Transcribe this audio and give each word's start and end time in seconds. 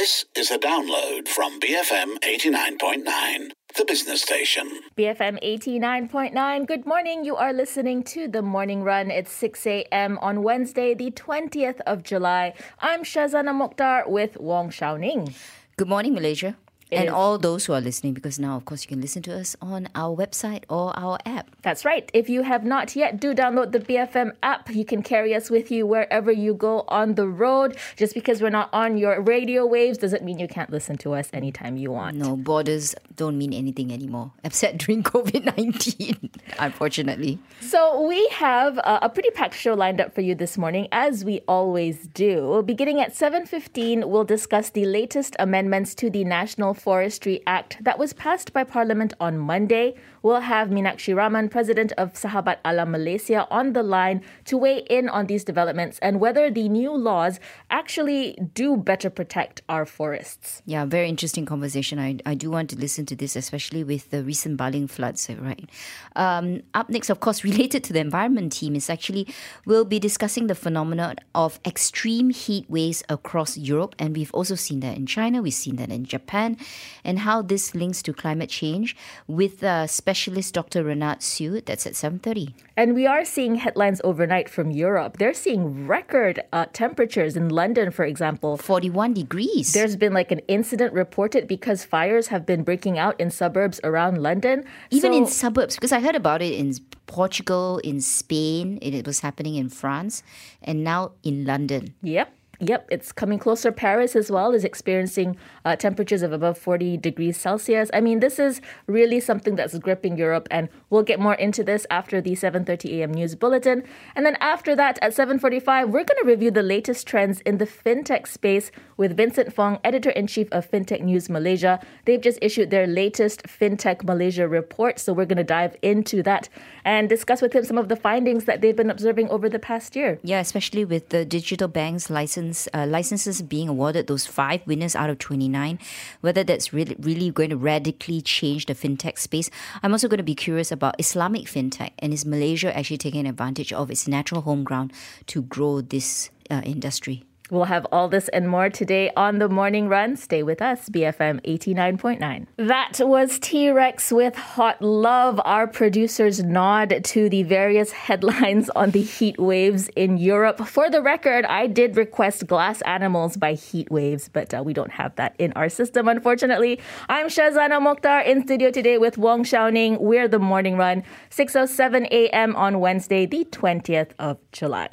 This 0.00 0.24
is 0.34 0.50
a 0.50 0.56
download 0.58 1.28
from 1.28 1.60
BFM 1.60 2.20
89.9, 2.24 3.50
the 3.76 3.84
business 3.84 4.22
station. 4.22 4.80
BFM 4.96 5.36
89.9. 5.44 6.66
Good 6.66 6.86
morning. 6.86 7.22
You 7.22 7.36
are 7.36 7.52
listening 7.52 8.02
to 8.04 8.26
The 8.26 8.40
Morning 8.40 8.82
Run. 8.82 9.10
It's 9.10 9.30
6 9.30 9.66
a.m. 9.66 10.16
on 10.22 10.42
Wednesday, 10.42 10.94
the 10.94 11.10
20th 11.10 11.80
of 11.86 12.02
July. 12.02 12.54
I'm 12.78 13.02
Shazana 13.02 13.52
Mokhtar 13.52 14.08
with 14.08 14.38
Wong 14.38 14.72
Ning. 14.98 15.34
Good 15.76 15.88
morning, 15.88 16.14
Malaysia. 16.14 16.56
And 16.92 17.06
is- 17.08 17.12
all 17.12 17.38
those 17.38 17.66
who 17.66 17.72
are 17.72 17.80
listening, 17.80 18.14
because 18.14 18.38
now, 18.38 18.56
of 18.56 18.64
course, 18.64 18.82
you 18.84 18.88
can 18.88 19.00
listen 19.00 19.22
to 19.22 19.36
us 19.38 19.56
on 19.60 19.88
our 19.94 20.14
website 20.16 20.64
or 20.68 20.96
our 20.98 21.18
app. 21.26 21.50
That's 21.62 21.84
right. 21.84 22.10
If 22.14 22.28
you 22.28 22.42
have 22.42 22.64
not 22.64 22.96
yet, 22.96 23.20
do 23.20 23.34
download 23.34 23.72
the 23.72 23.80
BFM 23.80 24.32
app. 24.42 24.70
You 24.74 24.84
can 24.84 25.02
carry 25.02 25.34
us 25.34 25.50
with 25.50 25.70
you 25.70 25.86
wherever 25.86 26.32
you 26.32 26.54
go 26.54 26.84
on 26.88 27.14
the 27.14 27.26
road. 27.28 27.76
Just 27.96 28.14
because 28.14 28.40
we're 28.42 28.50
not 28.50 28.70
on 28.72 28.96
your 28.96 29.20
radio 29.20 29.66
waves 29.66 29.98
doesn't 29.98 30.24
mean 30.24 30.38
you 30.38 30.48
can't 30.48 30.70
listen 30.70 30.96
to 30.98 31.14
us 31.14 31.28
anytime 31.32 31.76
you 31.76 31.90
want. 31.90 32.16
No, 32.16 32.36
borders 32.36 32.94
don't 33.16 33.36
mean 33.36 33.52
anything 33.52 33.92
anymore, 33.92 34.32
except 34.44 34.78
during 34.78 35.02
COVID 35.10 35.56
19, 35.56 36.30
unfortunately. 36.58 37.38
So 37.60 38.06
we 38.06 38.26
have 38.28 38.78
uh, 38.78 39.00
a 39.02 39.08
pretty 39.08 39.30
packed 39.30 39.54
show 39.54 39.74
lined 39.74 40.00
up 40.00 40.14
for 40.14 40.20
you 40.22 40.34
this 40.34 40.56
morning, 40.56 40.88
as 40.92 41.24
we 41.24 41.40
always 41.46 42.06
do. 42.08 42.62
Beginning 42.64 43.00
at 43.00 43.12
7.15, 43.12 44.06
we'll 44.08 44.24
discuss 44.24 44.70
the 44.70 44.84
latest 44.86 45.36
amendments 45.38 45.94
to 45.96 46.10
the 46.10 46.24
National 46.24 46.74
Forestry 46.80 47.42
Act 47.46 47.76
that 47.84 47.98
was 47.98 48.12
passed 48.12 48.52
by 48.52 48.64
Parliament 48.64 49.12
on 49.20 49.38
Monday. 49.38 49.94
We'll 50.22 50.40
have 50.40 50.68
Meenakshi 50.68 51.14
Raman, 51.14 51.48
President 51.48 51.92
of 51.96 52.12
Sahabat 52.14 52.58
Alam 52.64 52.90
Malaysia, 52.90 53.46
on 53.50 53.72
the 53.72 53.82
line 53.82 54.22
to 54.46 54.56
weigh 54.56 54.78
in 54.90 55.08
on 55.08 55.26
these 55.26 55.44
developments 55.44 55.98
and 56.00 56.20
whether 56.20 56.50
the 56.50 56.68
new 56.68 56.92
laws 56.92 57.40
actually 57.70 58.38
do 58.54 58.76
better 58.76 59.08
protect 59.08 59.62
our 59.68 59.86
forests. 59.86 60.62
Yeah, 60.66 60.84
very 60.84 61.08
interesting 61.08 61.46
conversation. 61.46 61.98
I, 61.98 62.18
I 62.26 62.34
do 62.34 62.50
want 62.50 62.70
to 62.70 62.76
listen 62.76 63.06
to 63.06 63.16
this, 63.16 63.36
especially 63.36 63.84
with 63.84 64.10
the 64.10 64.22
recent 64.22 64.56
Baling 64.56 64.88
floods, 64.88 65.28
right? 65.38 65.68
Um, 66.16 66.62
up 66.74 66.90
next, 66.90 67.10
of 67.10 67.20
course, 67.20 67.44
related 67.50 67.84
to 67.84 67.92
the 67.92 68.00
environment 68.00 68.52
team, 68.52 68.76
is 68.76 68.90
actually 68.90 69.26
we'll 69.64 69.84
be 69.84 69.98
discussing 69.98 70.46
the 70.46 70.54
phenomenon 70.54 71.16
of 71.34 71.60
extreme 71.64 72.30
heat 72.30 72.68
waves 72.68 73.02
across 73.08 73.56
Europe. 73.56 73.94
And 73.98 74.16
we've 74.16 74.32
also 74.34 74.54
seen 74.54 74.80
that 74.80 74.96
in 74.96 75.06
China, 75.06 75.42
we've 75.42 75.54
seen 75.54 75.76
that 75.76 75.90
in 75.90 76.04
Japan, 76.04 76.56
and 77.04 77.20
how 77.20 77.42
this 77.42 77.74
links 77.74 78.02
to 78.02 78.12
climate 78.12 78.50
change 78.50 78.96
with 79.26 79.62
uh, 79.62 79.86
specialist 79.86 80.54
Dr. 80.54 80.84
Renat 80.84 81.22
Siu. 81.22 81.60
That's 81.60 81.86
at 81.86 81.94
7.30. 81.94 82.54
And 82.76 82.94
we 82.94 83.06
are 83.06 83.24
seeing 83.24 83.56
headlines 83.56 84.00
overnight 84.04 84.48
from 84.48 84.70
Europe. 84.70 85.18
They're 85.18 85.34
seeing 85.34 85.86
record 85.86 86.42
uh, 86.52 86.66
temperatures 86.72 87.36
in 87.36 87.48
London, 87.48 87.90
for 87.90 88.04
example. 88.04 88.56
41 88.56 89.14
degrees. 89.14 89.72
There's 89.72 89.96
been 89.96 90.14
like 90.14 90.30
an 90.30 90.40
incident 90.48 90.92
reported 90.92 91.46
because 91.46 91.84
fires 91.84 92.28
have 92.28 92.46
been 92.46 92.62
breaking 92.62 92.98
out 92.98 93.18
in 93.20 93.30
suburbs 93.30 93.80
around 93.84 94.22
London. 94.22 94.64
Even 94.90 95.12
in 95.12 95.26
suburbs, 95.26 95.74
because 95.74 95.92
I 95.92 96.00
heard 96.00 96.16
about 96.16 96.42
it 96.42 96.54
in 96.54 96.74
Portugal, 97.06 97.78
in 97.78 98.00
Spain, 98.00 98.78
it 98.80 99.06
was 99.06 99.20
happening 99.20 99.56
in 99.56 99.68
France, 99.68 100.22
and 100.62 100.84
now 100.84 101.12
in 101.22 101.44
London. 101.44 101.94
Yep. 102.02 102.32
Yep, 102.62 102.88
it's 102.90 103.10
coming 103.10 103.38
closer. 103.38 103.72
Paris 103.72 104.14
as 104.14 104.30
well 104.30 104.52
is 104.52 104.64
experiencing 104.64 105.38
uh, 105.64 105.76
temperatures 105.76 106.20
of 106.20 106.30
above 106.30 106.58
40 106.58 106.98
degrees 106.98 107.38
Celsius. 107.38 107.88
I 107.94 108.02
mean, 108.02 108.20
this 108.20 108.38
is 108.38 108.60
really 108.86 109.18
something 109.18 109.56
that's 109.56 109.78
gripping 109.78 110.18
Europe, 110.18 110.46
and 110.50 110.68
we'll 110.90 111.02
get 111.02 111.18
more 111.18 111.32
into 111.34 111.64
this 111.64 111.86
after 111.90 112.20
the 112.20 112.32
7:30 112.32 112.98
a.m. 112.98 113.14
news 113.14 113.34
bulletin. 113.34 113.82
And 114.14 114.26
then 114.26 114.36
after 114.40 114.76
that, 114.76 114.98
at 115.00 115.14
7:45, 115.14 115.88
we're 115.88 116.04
going 116.04 116.20
to 116.20 116.26
review 116.26 116.50
the 116.50 116.62
latest 116.62 117.06
trends 117.06 117.40
in 117.40 117.56
the 117.56 117.64
fintech 117.64 118.26
space 118.26 118.70
with 118.98 119.16
Vincent 119.16 119.54
Fong, 119.54 119.78
editor-in-chief 119.82 120.48
of 120.52 120.70
Fintech 120.70 121.00
News 121.00 121.30
Malaysia. 121.30 121.80
They've 122.04 122.20
just 122.20 122.38
issued 122.42 122.68
their 122.68 122.86
latest 122.86 123.44
Fintech 123.44 124.04
Malaysia 124.04 124.46
report, 124.46 124.98
so 124.98 125.14
we're 125.14 125.24
going 125.24 125.38
to 125.38 125.44
dive 125.44 125.76
into 125.80 126.22
that 126.24 126.50
and 126.84 127.08
discuss 127.08 127.40
with 127.40 127.54
him 127.54 127.64
some 127.64 127.78
of 127.78 127.88
the 127.88 127.96
findings 127.96 128.44
that 128.44 128.60
they've 128.60 128.76
been 128.76 128.90
observing 128.90 129.30
over 129.30 129.48
the 129.48 129.58
past 129.58 129.96
year. 129.96 130.18
Yeah, 130.22 130.40
especially 130.40 130.84
with 130.84 131.08
the 131.08 131.24
digital 131.24 131.66
banks 131.66 132.10
license 132.10 132.49
uh, 132.74 132.86
licenses 132.86 133.42
being 133.42 133.68
awarded, 133.68 134.06
those 134.06 134.26
five 134.26 134.66
winners 134.66 134.94
out 134.94 135.10
of 135.10 135.18
29, 135.18 135.78
whether 136.20 136.44
that's 136.44 136.72
really, 136.72 136.96
really 136.98 137.30
going 137.30 137.50
to 137.50 137.56
radically 137.56 138.20
change 138.20 138.66
the 138.66 138.74
fintech 138.74 139.18
space. 139.18 139.50
I'm 139.82 139.92
also 139.92 140.08
going 140.08 140.18
to 140.18 140.24
be 140.24 140.34
curious 140.34 140.72
about 140.72 140.96
Islamic 140.98 141.46
fintech 141.46 141.92
and 141.98 142.12
is 142.12 142.24
Malaysia 142.26 142.76
actually 142.76 142.98
taking 142.98 143.26
advantage 143.26 143.72
of 143.72 143.90
its 143.90 144.08
natural 144.08 144.42
home 144.42 144.64
ground 144.64 144.92
to 145.26 145.42
grow 145.42 145.80
this 145.80 146.30
uh, 146.50 146.62
industry? 146.64 147.24
We'll 147.50 147.64
have 147.64 147.86
all 147.90 148.08
this 148.08 148.28
and 148.28 148.48
more 148.48 148.70
today 148.70 149.10
on 149.16 149.38
the 149.38 149.48
morning 149.48 149.88
run. 149.88 150.16
Stay 150.16 150.42
with 150.42 150.62
us, 150.62 150.88
BFM 150.88 151.40
89.9. 151.42 152.46
That 152.56 153.00
was 153.00 153.38
T 153.40 153.70
Rex 153.70 154.12
with 154.12 154.36
Hot 154.36 154.80
Love, 154.80 155.40
our 155.44 155.66
producer's 155.66 156.42
nod 156.42 157.00
to 157.04 157.28
the 157.28 157.42
various 157.42 157.90
headlines 157.90 158.70
on 158.70 158.92
the 158.92 159.02
heat 159.02 159.38
waves 159.38 159.88
in 159.96 160.16
Europe. 160.16 160.64
For 160.66 160.88
the 160.88 161.02
record, 161.02 161.44
I 161.44 161.66
did 161.66 161.96
request 161.96 162.46
Glass 162.46 162.82
Animals 162.82 163.36
by 163.36 163.54
Heat 163.54 163.90
Waves, 163.90 164.28
but 164.32 164.54
uh, 164.54 164.62
we 164.64 164.72
don't 164.72 164.92
have 164.92 165.16
that 165.16 165.34
in 165.38 165.52
our 165.54 165.68
system, 165.68 166.06
unfortunately. 166.06 166.78
I'm 167.08 167.26
Shazana 167.26 167.80
Mokhtar 167.80 168.24
in 168.24 168.44
studio 168.44 168.70
today 168.70 168.98
with 168.98 169.18
Wong 169.18 169.42
Xiaoning. 169.42 170.00
We're 170.00 170.28
the 170.28 170.38
morning 170.38 170.76
run, 170.76 171.02
6.07 171.30 172.06
a.m. 172.12 172.54
on 172.54 172.78
Wednesday, 172.78 173.26
the 173.26 173.44
20th 173.46 174.10
of 174.18 174.38
July. 174.52 174.88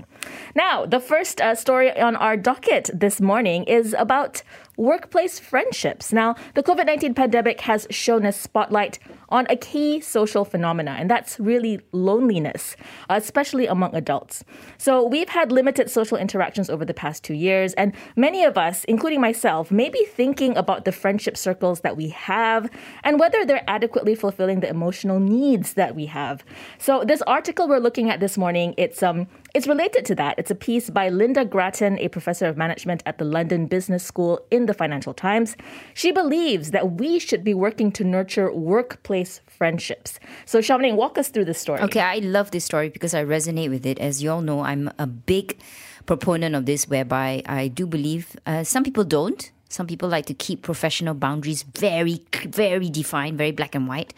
Now, 0.55 0.85
the 0.85 0.99
first 0.99 1.41
uh, 1.41 1.55
story 1.55 1.91
on 1.99 2.15
our 2.15 2.37
docket 2.37 2.89
this 2.93 3.21
morning 3.21 3.63
is 3.65 3.95
about 3.97 4.43
workplace 4.77 5.39
friendships. 5.39 6.13
Now, 6.13 6.35
the 6.53 6.63
COVID 6.63 6.85
19 6.85 7.13
pandemic 7.15 7.61
has 7.61 7.87
shown 7.89 8.25
a 8.25 8.31
spotlight 8.31 8.99
on 9.29 9.45
a 9.49 9.57
key 9.57 9.99
social 9.99 10.45
phenomena, 10.45 10.95
and 10.97 11.09
that's 11.09 11.39
really 11.39 11.81
loneliness, 11.91 12.77
especially 13.09 13.65
among 13.65 13.93
adults. 13.95 14.43
So, 14.77 15.05
we've 15.05 15.29
had 15.29 15.51
limited 15.51 15.89
social 15.89 16.17
interactions 16.17 16.69
over 16.69 16.85
the 16.85 16.93
past 16.93 17.23
two 17.23 17.33
years, 17.33 17.73
and 17.73 17.93
many 18.15 18.43
of 18.43 18.57
us, 18.57 18.83
including 18.85 19.19
myself, 19.19 19.71
may 19.71 19.89
be 19.89 20.05
thinking 20.05 20.55
about 20.55 20.85
the 20.85 20.91
friendship 20.91 21.35
circles 21.35 21.81
that 21.81 21.97
we 21.97 22.09
have 22.09 22.69
and 23.03 23.19
whether 23.19 23.43
they're 23.45 23.65
adequately 23.67 24.15
fulfilling 24.15 24.59
the 24.59 24.69
emotional 24.69 25.19
needs 25.19 25.73
that 25.73 25.95
we 25.95 26.05
have. 26.05 26.45
So, 26.77 27.03
this 27.03 27.21
article 27.23 27.67
we're 27.67 27.79
looking 27.79 28.09
at 28.09 28.19
this 28.19 28.37
morning, 28.37 28.75
it's 28.77 29.01
um, 29.01 29.27
it's 29.53 29.67
related 29.67 30.05
to 30.05 30.15
that. 30.15 30.35
It's 30.37 30.51
a 30.51 30.55
piece 30.55 30.89
by 30.89 31.09
Lynda 31.09 31.49
Gratton, 31.49 31.97
a 31.99 32.09
professor 32.09 32.45
of 32.45 32.57
management 32.57 33.03
at 33.05 33.17
the 33.17 33.25
London 33.25 33.65
Business 33.65 34.03
School 34.03 34.39
in 34.51 34.65
the 34.65 34.73
Financial 34.73 35.13
Times. 35.13 35.55
She 35.93 36.11
believes 36.11 36.71
that 36.71 36.93
we 36.93 37.19
should 37.19 37.43
be 37.43 37.53
working 37.53 37.91
to 37.93 38.03
nurture 38.03 38.51
workplace 38.51 39.41
friendships. 39.47 40.19
So, 40.45 40.59
Xiaoning, 40.59 40.95
walk 40.95 41.17
us 41.17 41.29
through 41.29 41.45
the 41.45 41.53
story. 41.53 41.81
Okay, 41.81 42.01
I 42.01 42.17
love 42.19 42.51
this 42.51 42.65
story 42.65 42.89
because 42.89 43.13
I 43.13 43.23
resonate 43.23 43.69
with 43.69 43.85
it. 43.85 43.99
As 43.99 44.21
you 44.21 44.31
all 44.31 44.41
know, 44.41 44.61
I'm 44.61 44.91
a 44.99 45.07
big 45.07 45.57
proponent 46.05 46.55
of 46.55 46.65
this, 46.65 46.87
whereby 46.87 47.41
I 47.45 47.67
do 47.67 47.85
believe 47.85 48.35
uh, 48.45 48.63
some 48.63 48.83
people 48.83 49.03
don't. 49.03 49.51
Some 49.69 49.85
people 49.85 50.07
like 50.07 50.25
to 50.27 50.33
keep 50.33 50.61
professional 50.61 51.13
boundaries 51.13 51.63
very, 51.63 52.23
very 52.45 52.89
defined, 52.89 53.37
very 53.37 53.51
black 53.51 53.75
and 53.75 53.85
white. 53.85 54.13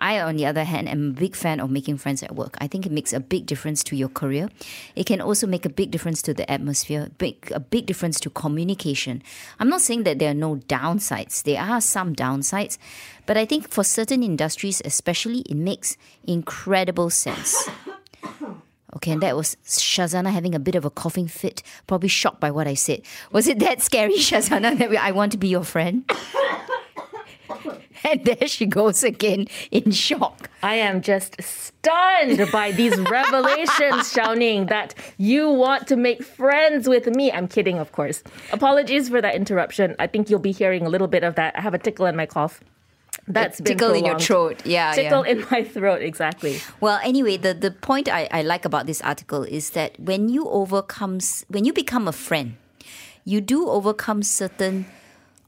I, 0.00 0.20
on 0.20 0.36
the 0.36 0.46
other 0.46 0.64
hand, 0.64 0.88
am 0.88 1.10
a 1.10 1.12
big 1.12 1.36
fan 1.36 1.60
of 1.60 1.70
making 1.70 1.98
friends 1.98 2.22
at 2.22 2.34
work. 2.34 2.56
I 2.58 2.66
think 2.66 2.86
it 2.86 2.92
makes 2.92 3.12
a 3.12 3.20
big 3.20 3.46
difference 3.46 3.84
to 3.84 3.96
your 3.96 4.08
career. 4.08 4.48
It 4.96 5.04
can 5.04 5.20
also 5.20 5.46
make 5.46 5.66
a 5.66 5.68
big 5.68 5.90
difference 5.90 6.22
to 6.22 6.34
the 6.34 6.50
atmosphere, 6.50 7.10
big, 7.18 7.52
a 7.54 7.60
big 7.60 7.86
difference 7.86 8.18
to 8.20 8.30
communication. 8.30 9.22
I'm 9.58 9.68
not 9.68 9.82
saying 9.82 10.04
that 10.04 10.18
there 10.18 10.30
are 10.30 10.34
no 10.34 10.56
downsides. 10.56 11.42
There 11.42 11.60
are 11.60 11.80
some 11.80 12.16
downsides, 12.16 12.78
but 13.26 13.36
I 13.36 13.44
think 13.44 13.68
for 13.68 13.84
certain 13.84 14.22
industries, 14.22 14.80
especially, 14.84 15.40
it 15.40 15.56
makes 15.56 15.96
incredible 16.24 17.10
sense. 17.10 17.68
Okay, 18.96 19.12
and 19.12 19.22
that 19.22 19.36
was 19.36 19.56
Shazana 19.64 20.32
having 20.32 20.54
a 20.54 20.58
bit 20.58 20.74
of 20.74 20.84
a 20.84 20.90
coughing 20.90 21.28
fit, 21.28 21.62
probably 21.86 22.08
shocked 22.08 22.40
by 22.40 22.50
what 22.50 22.66
I 22.66 22.74
said. 22.74 23.02
Was 23.30 23.46
it 23.46 23.60
that 23.60 23.80
scary, 23.82 24.14
Shazana, 24.18 24.76
that 24.78 24.96
I 24.96 25.12
want 25.12 25.32
to 25.32 25.38
be 25.38 25.48
your 25.48 25.62
friend? 25.62 26.10
and 28.08 28.24
there 28.24 28.46
she 28.48 28.66
goes 28.66 29.02
again 29.02 29.46
in 29.70 29.90
shock. 29.90 30.50
I 30.62 30.74
am 30.76 31.00
just 31.02 31.40
stunned 31.42 32.50
by 32.50 32.72
these 32.72 32.98
revelations, 33.10 34.12
Xiaoning, 34.12 34.68
that 34.68 34.94
you 35.18 35.48
want 35.48 35.86
to 35.88 35.96
make 35.96 36.22
friends 36.22 36.88
with 36.88 37.06
me. 37.06 37.32
I'm 37.32 37.48
kidding, 37.48 37.78
of 37.78 37.92
course. 37.92 38.22
Apologies 38.52 39.08
for 39.08 39.20
that 39.20 39.34
interruption. 39.34 39.96
I 39.98 40.06
think 40.06 40.30
you'll 40.30 40.38
be 40.38 40.52
hearing 40.52 40.86
a 40.86 40.88
little 40.88 41.08
bit 41.08 41.24
of 41.24 41.34
that. 41.36 41.56
I 41.56 41.60
have 41.60 41.74
a 41.74 41.78
tickle 41.78 42.06
in 42.06 42.16
my 42.16 42.26
cough. 42.26 42.60
That's 43.26 43.60
tickle 43.60 43.92
in 43.92 44.04
your 44.04 44.18
throat. 44.18 44.64
Yeah, 44.64 44.92
Tickle 44.92 45.26
yeah. 45.26 45.32
in 45.32 45.46
my 45.50 45.62
throat, 45.64 46.02
exactly. 46.02 46.60
Well, 46.80 47.00
anyway, 47.02 47.36
the, 47.36 47.54
the 47.54 47.70
point 47.70 48.08
I, 48.08 48.28
I 48.30 48.42
like 48.42 48.64
about 48.64 48.86
this 48.86 49.00
article 49.02 49.42
is 49.44 49.70
that 49.70 49.98
when 50.00 50.28
you 50.28 50.48
overcome, 50.48 51.18
when 51.48 51.64
you 51.64 51.72
become 51.72 52.08
a 52.08 52.12
friend, 52.12 52.56
you 53.24 53.40
do 53.40 53.68
overcome 53.68 54.22
certain 54.22 54.86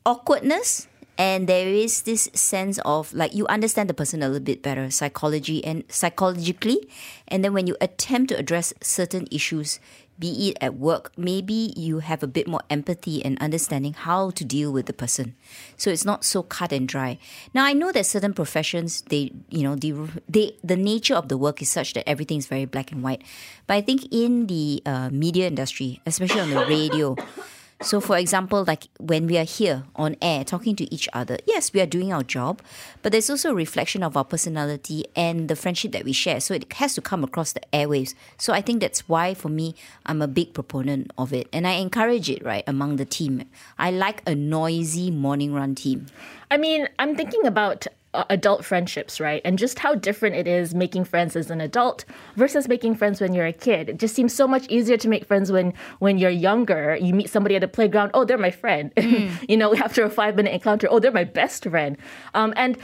awkwardness 0.04 0.87
and 1.23 1.47
there 1.47 1.69
is 1.69 2.03
this 2.03 2.29
sense 2.35 2.83
of 2.85 3.15
like 3.15 3.33
you 3.33 3.47
understand 3.47 3.89
the 3.89 3.95
person 3.95 4.23
a 4.23 4.27
little 4.27 4.43
bit 4.43 4.61
better 4.61 4.91
psychology 4.91 5.65
and 5.65 5.85
psychologically 5.87 6.83
and 7.29 7.45
then 7.45 7.53
when 7.55 7.69
you 7.69 7.77
attempt 7.81 8.31
to 8.31 8.37
address 8.37 8.75
certain 8.83 9.29
issues 9.31 9.79
be 10.23 10.51
it 10.51 10.59
at 10.61 10.77
work, 10.77 11.11
maybe 11.17 11.75
you 11.77 11.99
have 11.99 12.23
a 12.23 12.27
bit 12.27 12.47
more 12.47 12.61
empathy 12.71 13.25
and 13.25 13.37
understanding 13.41 13.93
how 13.93 14.31
to 14.31 14.45
deal 14.45 14.71
with 14.71 14.87
the 14.87 14.93
person. 14.93 15.35
So 15.77 15.91
it's 15.91 16.05
not 16.05 16.23
so 16.23 16.45
cut 16.45 16.71
and 16.71 16.87
dry. 16.87 17.19
Now 17.53 17.65
I 17.65 17.73
know 17.73 17.91
that 17.91 18.07
certain 18.07 18.33
professions, 18.33 19.03
they 19.09 19.33
you 19.51 19.65
know, 19.65 19.75
the 19.75 19.95
they 20.29 20.55
the 20.63 20.77
nature 20.77 21.17
of 21.17 21.27
the 21.29 21.37
work 21.37 21.61
is 21.61 21.71
such 21.71 21.95
that 21.95 22.09
everything 22.09 22.39
is 22.39 22.47
very 22.47 22.67
black 22.67 22.93
and 22.93 23.03
white. 23.03 23.23
But 23.67 23.75
I 23.75 23.81
think 23.81 24.07
in 24.13 24.47
the 24.47 24.83
uh, 24.87 25.11
media 25.11 25.49
industry, 25.49 26.01
especially 26.07 26.41
on 26.41 26.51
the 26.51 26.67
radio. 26.67 27.17
So, 27.82 28.00
for 28.00 28.17
example, 28.17 28.64
like 28.64 28.87
when 28.99 29.26
we 29.26 29.37
are 29.38 29.44
here 29.44 29.84
on 29.96 30.17
air 30.23 30.44
talking 30.44 30.76
to 30.76 30.94
each 30.94 31.08
other, 31.12 31.37
yes, 31.46 31.73
we 31.73 31.81
are 31.81 31.87
doing 31.87 32.12
our 32.12 32.23
job, 32.23 32.62
but 33.02 33.11
there's 33.12 33.29
also 33.29 33.50
a 33.50 33.55
reflection 33.55 34.02
of 34.02 34.17
our 34.17 34.25
personality 34.25 35.05
and 35.17 35.49
the 35.49 35.56
friendship 35.56 35.93
that 35.93 36.05
we 36.05 36.12
share. 36.12 36.40
So, 36.40 36.55
it 36.55 36.73
has 36.75 36.94
to 36.94 37.00
come 37.00 37.25
across 37.25 37.52
the 37.52 37.61
airwaves. 37.73 38.14
So, 38.38 38.52
I 38.52 38.61
think 38.61 38.81
that's 38.81 39.08
why, 39.08 39.34
for 39.34 39.49
me, 39.49 39.75
I'm 40.06 40.23
a 40.23 40.29
big 40.29 40.55
proponent 40.55 41.11
of 41.19 41.32
it. 41.32 41.49
And 41.52 41.67
I 41.67 41.73
encourage 41.73 42.31
it, 42.31 42.44
right, 42.44 42.64
among 42.67 42.96
the 42.96 43.05
team. 43.05 43.44
I 43.79 43.90
like 43.90 44.23
a 44.26 44.35
noisy 44.35 45.11
morning 45.11 45.52
run 45.52 45.75
team. 45.75 46.06
I 46.50 46.58
mean, 46.58 46.88
I'm 46.99 47.17
thinking 47.17 47.46
about 47.46 47.87
uh, 48.14 48.25
adult 48.31 48.64
friendships, 48.64 49.20
right? 49.20 49.41
And 49.44 49.59
just 49.59 49.79
how 49.79 49.94
different 49.94 50.37
it 50.37 50.47
is 50.47 50.75
making 50.75 51.05
friends 51.05 51.37
as 51.37 51.50
an 51.50 51.61
adult 51.61 52.05
versus 52.37 52.69
making 52.69 52.97
friends 52.97 53.20
when 53.20 53.32
you're 53.32 53.47
a 53.47 53.53
kid. 53.53 53.88
It 53.88 53.99
just 53.99 54.14
seems 54.14 54.35
so 54.35 54.47
much 54.47 54.67
easier 54.69 54.97
to 54.99 55.09
make 55.09 55.25
friends 55.25 55.50
when 55.50 55.73
when 55.99 56.19
you're 56.19 56.31
younger. 56.31 56.97
You 57.00 57.14
meet 57.14 57.31
somebody 57.31 57.56
at 57.56 57.64
a 57.64 57.69
playground, 57.69 58.11
oh, 58.14 58.25
they're 58.25 58.38
my 58.38 58.50
friend. 58.50 58.93
Mm. 59.03 59.49
you 59.49 59.56
know, 59.56 59.75
after 59.87 60.05
a 60.05 60.11
five 60.11 60.37
minute 60.37 60.55
encounter, 60.55 60.87
oh, 60.91 60.99
they're 60.99 61.11
my 61.11 61.25
best 61.25 61.64
friend. 61.64 61.99
Um, 62.35 62.55
and 62.56 62.79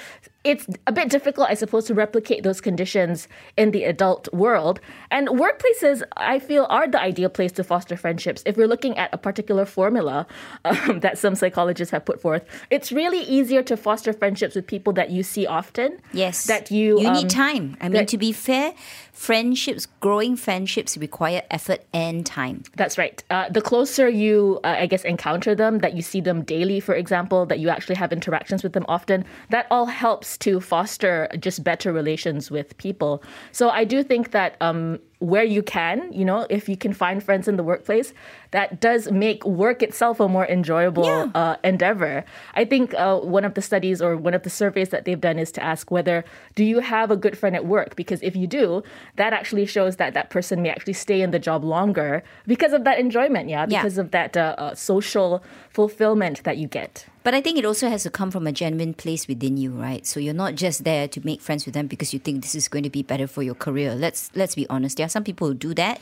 it's 0.44 0.66
a 0.86 0.92
bit 0.92 1.10
difficult, 1.10 1.50
I 1.50 1.54
suppose, 1.54 1.86
to 1.86 1.94
replicate 1.94 2.44
those 2.44 2.60
conditions 2.60 3.26
in 3.56 3.72
the 3.72 3.84
adult 3.84 4.32
world. 4.32 4.80
And 5.10 5.28
workplaces, 5.28 6.02
I 6.16 6.38
feel, 6.38 6.66
are 6.70 6.86
the 6.86 7.00
ideal 7.00 7.28
place 7.28 7.50
to 7.52 7.64
foster 7.64 7.96
friendships. 7.96 8.42
If 8.46 8.56
we're 8.56 8.68
looking 8.68 8.96
at 8.96 9.12
a 9.12 9.18
particular 9.18 9.64
formula 9.64 10.26
um, 10.64 11.00
that 11.04 11.18
some 11.18 11.34
psychologists 11.34 11.90
have 11.90 12.04
put 12.04 12.20
forth, 12.20 12.44
it's 12.70 12.92
really 12.92 13.20
easier 13.20 13.62
to 13.64 13.76
foster 13.76 14.12
friendships 14.12 14.54
with 14.54 14.66
people 14.66 14.92
that 14.92 15.10
you 15.10 15.24
see 15.24 15.46
often. 15.46 16.00
Yes. 16.12 16.44
That 16.44 16.70
you 16.70 17.00
you 17.00 17.08
um, 17.08 17.14
need 17.14 17.30
time. 17.30 17.76
I 17.80 17.88
mean, 17.88 18.06
to 18.06 18.16
be 18.16 18.32
fair, 18.32 18.74
friendships, 19.18 19.84
growing 19.98 20.36
friendships 20.36 20.96
require 20.96 21.42
effort 21.50 21.80
and 21.92 22.24
time. 22.24 22.62
That's 22.76 22.96
right. 22.96 23.22
Uh, 23.30 23.48
the 23.48 23.60
closer 23.60 24.08
you, 24.08 24.60
uh, 24.62 24.76
I 24.78 24.86
guess, 24.86 25.04
encounter 25.04 25.56
them, 25.56 25.80
that 25.80 25.94
you 25.94 26.02
see 26.02 26.20
them 26.20 26.42
daily, 26.42 26.78
for 26.78 26.94
example, 26.94 27.44
that 27.46 27.58
you 27.58 27.68
actually 27.68 27.96
have 27.96 28.12
interactions 28.12 28.62
with 28.62 28.74
them 28.74 28.86
often, 28.88 29.24
that 29.50 29.66
all 29.72 29.86
helps 29.86 30.38
to 30.38 30.60
foster 30.60 31.28
just 31.40 31.64
better 31.64 31.92
relations 31.92 32.48
with 32.48 32.78
people. 32.78 33.20
So 33.50 33.70
I 33.70 33.82
do 33.82 34.04
think 34.04 34.30
that 34.30 34.54
um, 34.60 35.00
where 35.20 35.42
you 35.42 35.62
can, 35.64 36.12
you 36.12 36.24
know, 36.24 36.46
if 36.48 36.68
you 36.68 36.76
can 36.76 36.92
find 36.92 37.22
friends 37.24 37.48
in 37.48 37.56
the 37.56 37.64
workplace, 37.64 38.12
that 38.52 38.80
does 38.80 39.10
make 39.10 39.44
work 39.44 39.82
itself 39.82 40.20
a 40.20 40.28
more 40.28 40.46
enjoyable 40.46 41.04
Yeah. 41.04 41.26
uh, 41.34 41.56
endeavor. 41.64 42.24
I 42.54 42.64
think 42.64 42.94
uh, 42.94 43.18
one 43.18 43.44
of 43.44 43.54
the 43.54 43.60
studies 43.62 44.00
or 44.00 44.16
one 44.16 44.32
of 44.32 44.44
the 44.44 44.50
surveys 44.50 44.90
that 44.90 45.04
they've 45.04 45.20
done 45.20 45.38
is 45.38 45.50
to 45.52 45.62
ask 45.62 45.90
whether 45.90 46.24
do 46.54 46.62
you 46.64 46.78
have 46.78 47.10
a 47.10 47.16
good 47.16 47.36
friend 47.36 47.56
at 47.56 47.66
work? 47.66 47.96
Because 47.96 48.22
if 48.22 48.36
you 48.36 48.46
do, 48.46 48.84
that 49.16 49.32
actually 49.32 49.66
shows 49.66 49.96
that 49.96 50.14
that 50.14 50.30
person 50.30 50.62
may 50.62 50.70
actually 50.70 50.92
stay 50.94 51.20
in 51.20 51.32
the 51.32 51.38
job 51.40 51.64
longer 51.64 52.22
because 52.46 52.72
of 52.72 52.84
that 52.84 52.98
enjoyment, 53.00 53.48
yeah, 53.48 53.66
Yeah. 53.68 53.82
because 53.82 53.98
of 53.98 54.12
that 54.12 54.36
uh, 54.36 54.54
uh, 54.56 54.74
social 54.76 55.42
fulfillment 55.68 56.44
that 56.44 56.56
you 56.58 56.68
get. 56.68 57.06
But 57.22 57.34
I 57.34 57.40
think 57.40 57.58
it 57.58 57.64
also 57.64 57.88
has 57.88 58.04
to 58.04 58.10
come 58.10 58.30
from 58.30 58.46
a 58.46 58.52
genuine 58.52 58.94
place 58.94 59.28
within 59.28 59.56
you, 59.56 59.72
right? 59.72 60.06
So 60.06 60.20
you're 60.20 60.34
not 60.34 60.54
just 60.54 60.84
there 60.84 61.08
to 61.08 61.20
make 61.24 61.40
friends 61.40 61.66
with 61.66 61.74
them 61.74 61.86
because 61.86 62.12
you 62.12 62.18
think 62.18 62.42
this 62.42 62.54
is 62.54 62.68
going 62.68 62.84
to 62.84 62.90
be 62.90 63.02
better 63.02 63.26
for 63.26 63.42
your 63.42 63.54
career. 63.54 63.94
Let's 63.94 64.30
let's 64.34 64.54
be 64.54 64.66
honest. 64.68 64.96
There 64.96 65.06
are 65.06 65.10
some 65.10 65.24
people 65.24 65.48
who 65.48 65.54
do 65.54 65.74
that. 65.74 66.00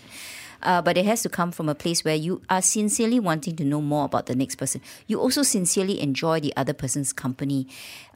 Uh, 0.63 0.81
but 0.81 0.97
it 0.97 1.05
has 1.05 1.23
to 1.23 1.29
come 1.29 1.53
from 1.53 1.69
a 1.69 1.75
place 1.75 2.05
where 2.05 2.15
you 2.15 2.41
are 2.49 2.63
sincerely 2.63 3.21
wanting 3.21 3.57
to 3.57 3.65
know 3.65 3.81
more 3.81 4.07
about 4.07 4.27
the 4.27 4.35
next 4.35 4.57
person. 4.57 4.81
You 5.07 5.21
also 5.21 5.43
sincerely 5.43 6.01
enjoy 6.01 6.41
the 6.41 6.53
other 6.57 6.73
person's 6.73 7.13
company. 7.13 7.67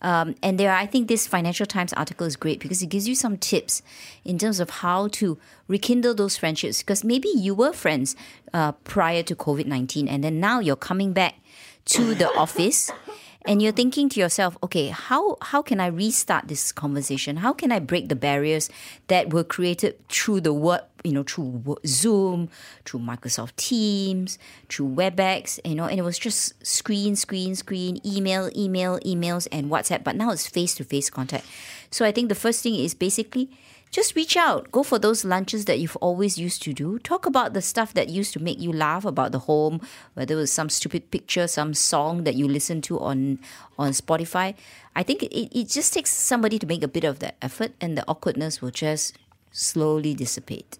Um, 0.02 0.35
and 0.43 0.58
there, 0.58 0.73
I 0.73 0.87
think 0.87 1.08
this 1.08 1.26
Financial 1.26 1.67
Times 1.67 1.93
article 1.93 2.26
is 2.26 2.37
great 2.37 2.61
because 2.61 2.82
it 2.82 2.88
gives 2.88 3.06
you 3.06 3.14
some 3.14 3.37
tips 3.37 3.82
in 4.25 4.38
terms 4.38 4.61
of 4.61 4.70
how 4.70 5.08
to 5.08 5.38
rekindle 5.69 6.14
those 6.14 6.37
friendships. 6.37 6.81
Because 6.81 7.05
maybe 7.05 7.29
you 7.29 7.55
were 7.55 7.73
friends 7.73 8.17
uh, 8.52 8.73
prior 8.73 9.23
to 9.25 9.37
COVID 9.37 9.67
19, 9.67 10.08
and 10.08 10.25
then 10.25 10.41
now 10.41 10.61
you're 10.61 10.76
coming 10.76 11.12
back 11.12 11.35
to 11.87 12.15
the 12.15 12.29
office 12.37 12.91
and 13.47 13.62
you're 13.62 13.73
thinking 13.73 14.09
to 14.11 14.21
yourself 14.21 14.56
okay 14.62 14.88
how 14.88 15.37
how 15.41 15.62
can 15.62 15.81
i 15.81 15.87
restart 15.87 16.49
this 16.49 16.73
conversation? 16.73 17.38
How 17.38 17.53
can 17.53 17.73
i 17.73 17.79
break 17.79 18.09
the 18.09 18.17
barriers 18.17 18.69
that 19.09 19.32
were 19.32 19.44
created 19.44 19.97
through 20.09 20.43
the 20.43 20.53
work 20.53 20.88
you 21.05 21.12
know 21.12 21.23
through 21.23 21.77
zoom 21.87 22.50
through 22.85 23.00
microsoft 23.00 23.56
teams 23.56 24.38
through 24.69 24.88
webex 24.88 25.59
you 25.65 25.75
know 25.75 25.85
and 25.85 25.99
it 25.99 26.03
was 26.03 26.19
just 26.19 26.55
screen 26.67 27.17
screen 27.17 27.55
screen 27.55 28.00
email 28.05 28.50
email 28.55 28.99
emails 29.00 29.49
and 29.50 29.71
whatsapp 29.71 30.05
but 30.05 30.17
now 30.17 30.31
it's 30.31 30.47
face 30.47 30.75
to 30.75 30.85
face 30.85 31.09
contact. 31.09 31.47
So 31.91 32.05
i 32.05 32.12
think 32.12 32.29
the 32.29 32.35
first 32.35 32.62
thing 32.62 32.75
is 32.75 32.94
basically 32.94 33.50
just 33.91 34.15
reach 34.15 34.37
out. 34.37 34.71
Go 34.71 34.83
for 34.83 34.99
those 34.99 35.25
lunches 35.25 35.65
that 35.67 35.79
you've 35.79 35.97
always 35.97 36.39
used 36.39 36.63
to 36.63 36.73
do. 36.73 36.99
Talk 37.01 37.27
about 37.27 37.55
the 37.55 37.63
stuff 37.63 37.95
that 37.95 38.09
used 38.09 38.33
to 38.33 38.41
make 38.41 38.61
you 38.61 38.73
laugh 38.73 39.05
about 39.05 39.33
the 39.33 39.41
home, 39.41 39.81
whether 40.15 40.35
it 40.35 40.39
was 40.39 40.53
some 40.53 40.69
stupid 40.69 41.11
picture, 41.11 41.47
some 41.47 41.75
song 41.75 42.25
that 42.25 42.35
you 42.35 42.47
listen 42.49 42.81
to 42.83 42.99
on 43.01 43.39
on 43.79 43.91
Spotify. 43.93 44.55
I 44.95 45.03
think 45.03 45.23
it, 45.23 45.59
it 45.59 45.69
just 45.69 45.95
takes 45.95 46.11
somebody 46.11 46.59
to 46.59 46.67
make 46.67 46.83
a 46.83 46.89
bit 46.89 47.05
of 47.05 47.19
that 47.21 47.37
effort 47.41 47.73
and 47.81 47.97
the 47.97 48.05
awkwardness 48.09 48.61
will 48.61 48.71
just 48.71 49.17
slowly 49.53 50.15
dissipate. 50.15 50.80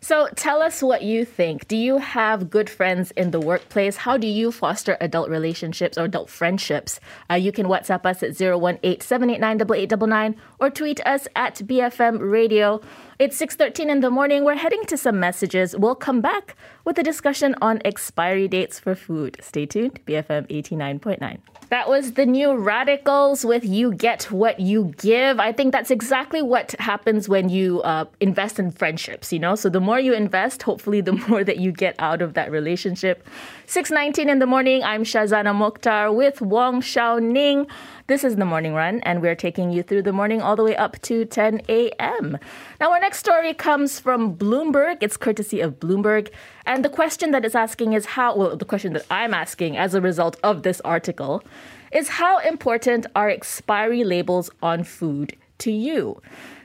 So 0.00 0.28
tell 0.34 0.62
us 0.62 0.82
what 0.82 1.02
you 1.02 1.24
think. 1.24 1.68
Do 1.68 1.76
you 1.76 1.98
have 1.98 2.50
good 2.50 2.70
friends 2.70 3.10
in 3.12 3.30
the 3.30 3.40
workplace? 3.40 3.96
How 3.96 4.16
do 4.16 4.26
you 4.26 4.50
foster 4.50 4.96
adult 5.00 5.28
relationships 5.28 5.98
or 5.98 6.04
adult 6.04 6.30
friendships? 6.30 6.98
Uh, 7.30 7.34
you 7.34 7.52
can 7.52 7.66
WhatsApp 7.66 8.06
us 8.06 8.22
at 8.22 8.30
018-789-8899 8.30 10.36
or 10.58 10.70
tweet 10.70 11.06
us 11.06 11.28
at 11.36 11.56
BFM 11.56 12.30
Radio. 12.30 12.80
It's 13.20 13.38
6.13 13.38 13.90
in 13.90 14.00
the 14.00 14.08
morning. 14.08 14.44
We're 14.44 14.54
heading 14.54 14.82
to 14.86 14.96
some 14.96 15.20
messages. 15.20 15.76
We'll 15.76 15.94
come 15.94 16.22
back 16.22 16.56
with 16.86 16.98
a 16.98 17.02
discussion 17.02 17.54
on 17.60 17.82
expiry 17.84 18.48
dates 18.48 18.80
for 18.80 18.94
food. 18.94 19.36
Stay 19.42 19.66
tuned. 19.66 20.00
BFM 20.06 20.48
89.9. 20.48 21.36
That 21.68 21.86
was 21.86 22.14
the 22.14 22.24
new 22.24 22.56
Radicals 22.56 23.44
with 23.44 23.62
You 23.62 23.92
Get 23.92 24.32
What 24.32 24.58
You 24.58 24.94
Give. 24.96 25.38
I 25.38 25.52
think 25.52 25.70
that's 25.70 25.90
exactly 25.90 26.40
what 26.40 26.74
happens 26.78 27.28
when 27.28 27.50
you 27.50 27.82
uh, 27.82 28.06
invest 28.20 28.58
in 28.58 28.70
friendships, 28.70 29.34
you 29.34 29.38
know? 29.38 29.54
So 29.54 29.68
the 29.68 29.80
more 29.80 30.00
you 30.00 30.14
invest, 30.14 30.62
hopefully 30.62 31.02
the 31.02 31.12
more 31.28 31.44
that 31.44 31.58
you 31.58 31.72
get 31.72 31.96
out 31.98 32.22
of 32.22 32.32
that 32.34 32.50
relationship. 32.50 33.28
6.19 33.66 34.30
in 34.30 34.38
the 34.38 34.46
morning, 34.46 34.82
I'm 34.82 35.04
Shazana 35.04 35.54
Mokhtar 35.54 36.12
with 36.12 36.40
Wong 36.40 36.80
Shao 36.80 37.18
Ning. 37.18 37.66
This 38.10 38.24
is 38.24 38.34
the 38.34 38.44
morning 38.44 38.74
run, 38.74 38.98
and 39.02 39.22
we're 39.22 39.36
taking 39.36 39.70
you 39.70 39.84
through 39.84 40.02
the 40.02 40.12
morning 40.12 40.42
all 40.42 40.56
the 40.56 40.64
way 40.64 40.74
up 40.74 41.00
to 41.02 41.24
10 41.24 41.62
a.m. 41.68 42.38
Now, 42.80 42.90
our 42.90 42.98
next 42.98 43.20
story 43.20 43.54
comes 43.54 44.00
from 44.00 44.34
Bloomberg. 44.34 44.96
It's 45.00 45.16
courtesy 45.16 45.60
of 45.60 45.78
Bloomberg. 45.78 46.28
And 46.66 46.84
the 46.84 46.88
question 46.88 47.30
that 47.30 47.44
it's 47.44 47.54
asking 47.54 47.92
is 47.92 48.06
how, 48.06 48.36
well, 48.36 48.56
the 48.56 48.64
question 48.64 48.94
that 48.94 49.06
I'm 49.12 49.32
asking 49.32 49.76
as 49.76 49.94
a 49.94 50.00
result 50.00 50.36
of 50.42 50.64
this 50.64 50.80
article 50.80 51.44
is 51.92 52.08
how 52.08 52.38
important 52.38 53.06
are 53.14 53.28
expiry 53.28 54.02
labels 54.02 54.50
on 54.60 54.82
food 54.82 55.36
to 55.58 55.70
you? 55.70 56.20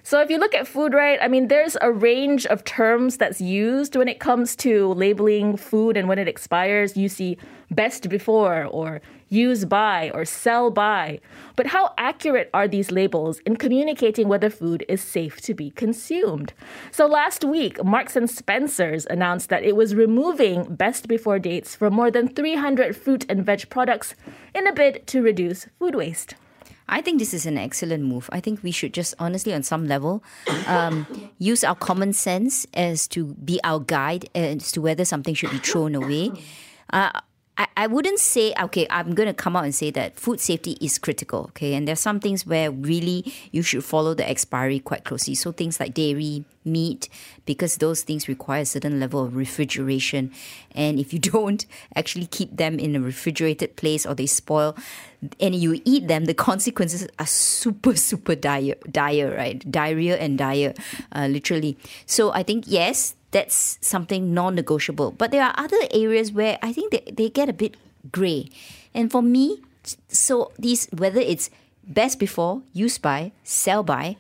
So 0.06 0.22
if 0.22 0.30
you 0.30 0.38
look 0.38 0.54
at 0.54 0.68
food, 0.68 0.94
right, 0.94 1.18
I 1.20 1.28
mean, 1.28 1.48
there's 1.48 1.76
a 1.82 1.92
range 1.92 2.46
of 2.46 2.64
terms 2.64 3.18
that's 3.18 3.42
used 3.42 3.96
when 3.96 4.08
it 4.08 4.20
comes 4.20 4.56
to 4.58 4.94
labeling 4.94 5.58
food 5.58 5.98
and 5.98 6.08
when 6.08 6.20
it 6.20 6.28
expires. 6.28 6.96
You 6.96 7.10
see 7.10 7.40
best 7.72 8.08
before 8.08 8.66
or 8.66 9.02
use 9.30 9.66
by 9.66 10.12
or 10.14 10.24
sell 10.24 10.70
by. 10.70 11.22
But 11.56 11.66
how 11.66 11.96
accurate 11.98 12.52
are 12.54 12.68
these 12.68 12.92
labels 12.92 13.40
in 13.48 13.56
communicating 13.56 14.28
whether 14.28 14.52
food 14.52 14.86
is 14.88 15.02
safe 15.02 15.42
to 15.42 15.56
be 15.56 15.72
consumed? 15.72 16.54
So 16.92 17.08
last 17.08 17.44
week, 17.44 17.84
Marks 17.84 18.16
and 18.16 18.30
Spencers 18.30 19.08
announced 19.10 19.50
that 19.50 19.64
it 19.64 19.76
was 19.76 19.96
removing 19.96 20.76
best 20.76 21.08
before 21.08 21.40
dates 21.40 21.76
for 21.76 21.90
more 21.90 22.12
than 22.12 22.28
300 22.28 22.96
fruit 22.96 23.26
and 23.28 23.44
veg 23.44 23.72
products 23.72 24.14
in 24.54 24.68
a 24.68 24.72
bid 24.72 25.08
to 25.08 25.24
reduce 25.24 25.66
food 25.80 25.96
waste. 25.96 26.36
I 26.88 27.02
think 27.02 27.20
this 27.20 27.34
is 27.34 27.46
an 27.46 27.58
excellent 27.58 28.04
move. 28.04 28.30
I 28.32 28.40
think 28.40 28.62
we 28.64 28.72
should 28.72 28.94
just 28.94 29.16
honestly, 29.20 29.54
on 29.54 29.64
some 29.64 29.88
level, 29.88 30.24
um, 30.68 31.08
use 31.40 31.64
our 31.64 31.76
common 31.76 32.14
sense 32.14 32.68
as 32.74 33.08
to 33.10 33.34
be 33.34 33.60
our 33.64 33.80
guide 33.80 34.30
as 34.36 34.72
to 34.74 34.82
whether 34.82 35.06
something 35.06 35.34
should 35.34 35.52
be 35.52 35.58
thrown 35.58 35.96
away. 35.96 36.32
Uh, 36.92 37.20
I, 37.58 37.68
I 37.78 37.88
wouldn't 37.88 38.20
say, 38.20 38.54
okay, 38.60 38.86
I'm 38.90 39.16
going 39.16 39.28
to 39.28 39.34
come 39.34 39.56
out 39.56 39.64
and 39.64 39.74
say 39.74 39.90
that 39.92 40.20
food 40.20 40.40
safety 40.40 40.78
is 40.82 40.98
critical, 40.98 41.46
okay? 41.50 41.74
And 41.74 41.88
there's 41.88 42.02
some 42.02 42.20
things 42.20 42.46
where 42.46 42.70
really 42.70 43.34
you 43.52 43.62
should 43.62 43.84
follow 43.84 44.14
the 44.14 44.30
expiry 44.30 44.80
quite 44.80 45.06
closely. 45.06 45.36
So 45.36 45.52
things 45.52 45.80
like 45.80 45.94
dairy, 45.94 46.44
meat, 46.66 47.08
because 47.46 47.78
those 47.78 48.02
things 48.02 48.28
require 48.28 48.62
a 48.62 48.66
certain 48.66 49.00
level 49.00 49.24
of 49.24 49.36
refrigeration. 49.36 50.32
And 50.74 51.00
if 51.00 51.14
you 51.14 51.20
don't 51.36 51.66
actually 51.96 52.26
keep 52.26 52.58
them 52.58 52.78
in 52.78 52.96
a 52.96 53.00
refrigerated 53.00 53.78
place 53.78 54.06
or 54.06 54.16
they 54.16 54.26
spoil, 54.26 54.76
and 55.40 55.56
you 55.56 55.82
eat 55.86 56.08
them, 56.08 56.26
the 56.26 56.34
consequences 56.34 57.08
are 57.18 57.26
super, 57.26 57.96
super 57.96 58.36
dire, 58.36 58.76
dire 58.92 59.36
right? 59.36 59.72
Diarrhea 59.72 60.18
and 60.18 60.38
dire, 60.38 60.74
uh, 61.14 61.28
literally. 61.28 61.78
So 62.06 62.32
I 62.32 62.44
think, 62.44 62.66
yes, 62.68 63.16
that's 63.36 63.78
something 63.82 64.34
non-negotiable. 64.34 65.12
But 65.12 65.32
there 65.32 65.44
are 65.44 65.54
other 65.58 65.76
areas 65.92 66.32
where 66.32 66.58
I 66.64 66.72
think 66.72 66.94
they, 66.96 67.04
they 67.12 67.30
get 67.30 67.50
a 67.50 67.54
bit 67.54 67.76
grey. 68.10 68.48
And 68.94 69.12
for 69.12 69.22
me, 69.22 69.60
so 70.08 70.54
these 70.58 70.88
whether 70.96 71.20
it's 71.20 71.50
best 71.84 72.18
before, 72.18 72.62
use 72.72 72.98
by, 72.98 73.34
sell 73.44 73.84
by, 73.84 74.16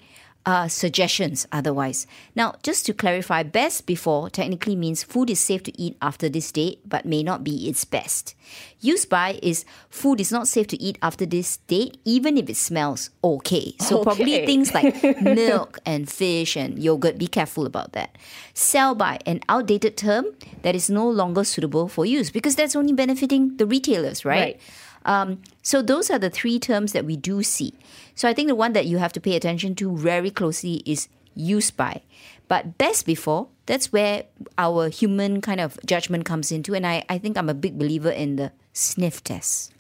uh, 0.46 0.68
suggestions 0.68 1.48
otherwise. 1.52 2.06
Now, 2.36 2.56
just 2.64 2.86
to 2.86 2.94
clarify, 2.94 3.44
best 3.44 3.86
before 3.86 4.30
technically 4.30 4.75
means 4.75 5.04
food 5.04 5.30
is 5.30 5.40
safe 5.40 5.64
to 5.64 5.82
eat 5.82 5.98
after 6.02 6.30
this 6.30 6.52
date, 6.52 6.82
but 6.88 7.06
may 7.06 7.24
not 7.24 7.44
be 7.44 7.68
its 7.68 7.84
best. 7.86 8.36
Use 8.80 9.06
by 9.06 9.40
is 9.42 9.66
food 9.90 10.22
is 10.22 10.32
not 10.32 10.48
safe 10.48 10.68
to 10.68 10.82
eat 10.82 10.98
after 11.02 11.25
this 11.25 11.58
date, 11.66 11.98
even 12.06 12.38
if 12.38 12.50
it 12.50 12.58
smells 12.58 13.10
okay. 13.24 13.74
So, 13.80 13.96
Okay. 13.96 14.04
probably 14.04 14.46
things 14.46 14.74
like 14.74 14.94
milk 15.22 15.80
and 15.86 16.08
fish 16.08 16.56
and 16.56 16.78
yogurt, 16.78 17.18
be 17.18 17.28
careful 17.28 17.66
about 17.66 17.94
that. 17.94 18.16
Sell 18.54 18.94
by, 18.94 19.20
an 19.25 19.40
outdated 19.50 19.98
term 19.98 20.25
that 20.62 20.75
is 20.75 20.90
no 20.90 21.10
longer 21.10 21.44
suitable 21.44 21.88
for 21.88 22.06
use 22.06 22.30
because 22.30 22.56
that's 22.56 22.75
only 22.75 22.94
benefiting 22.94 23.58
the 23.58 23.66
retailers, 23.66 24.24
right? 24.24 24.40
Right. 24.40 24.60
Um, 25.06 25.42
so 25.62 25.82
those 25.82 26.10
are 26.10 26.20
the 26.20 26.30
three 26.30 26.60
terms 26.60 26.92
that 26.94 27.06
we 27.06 27.16
do 27.16 27.44
see. 27.44 27.74
So 28.16 28.28
I 28.28 28.34
think 28.34 28.48
the 28.48 28.56
one 28.56 28.74
that 28.74 28.86
you 28.86 28.98
have 28.98 29.14
to 29.14 29.22
pay 29.22 29.36
attention 29.36 29.76
to 29.76 29.96
very 29.96 30.32
closely 30.32 30.82
is 30.86 31.08
use 31.36 31.72
by. 31.72 32.02
But 32.48 32.78
best 32.78 33.06
before, 33.06 33.48
that's 33.66 33.92
where 33.92 34.24
our 34.58 34.90
human 34.90 35.42
kind 35.42 35.60
of 35.60 35.80
judgment 35.86 36.26
comes 36.26 36.52
into. 36.52 36.74
And 36.74 36.86
I, 36.86 37.04
I 37.10 37.18
think 37.18 37.38
I'm 37.38 37.50
a 37.50 37.54
big 37.54 37.78
believer 37.78 38.10
in 38.10 38.36
the 38.36 38.52
sniff 38.74 39.24
test. 39.24 39.74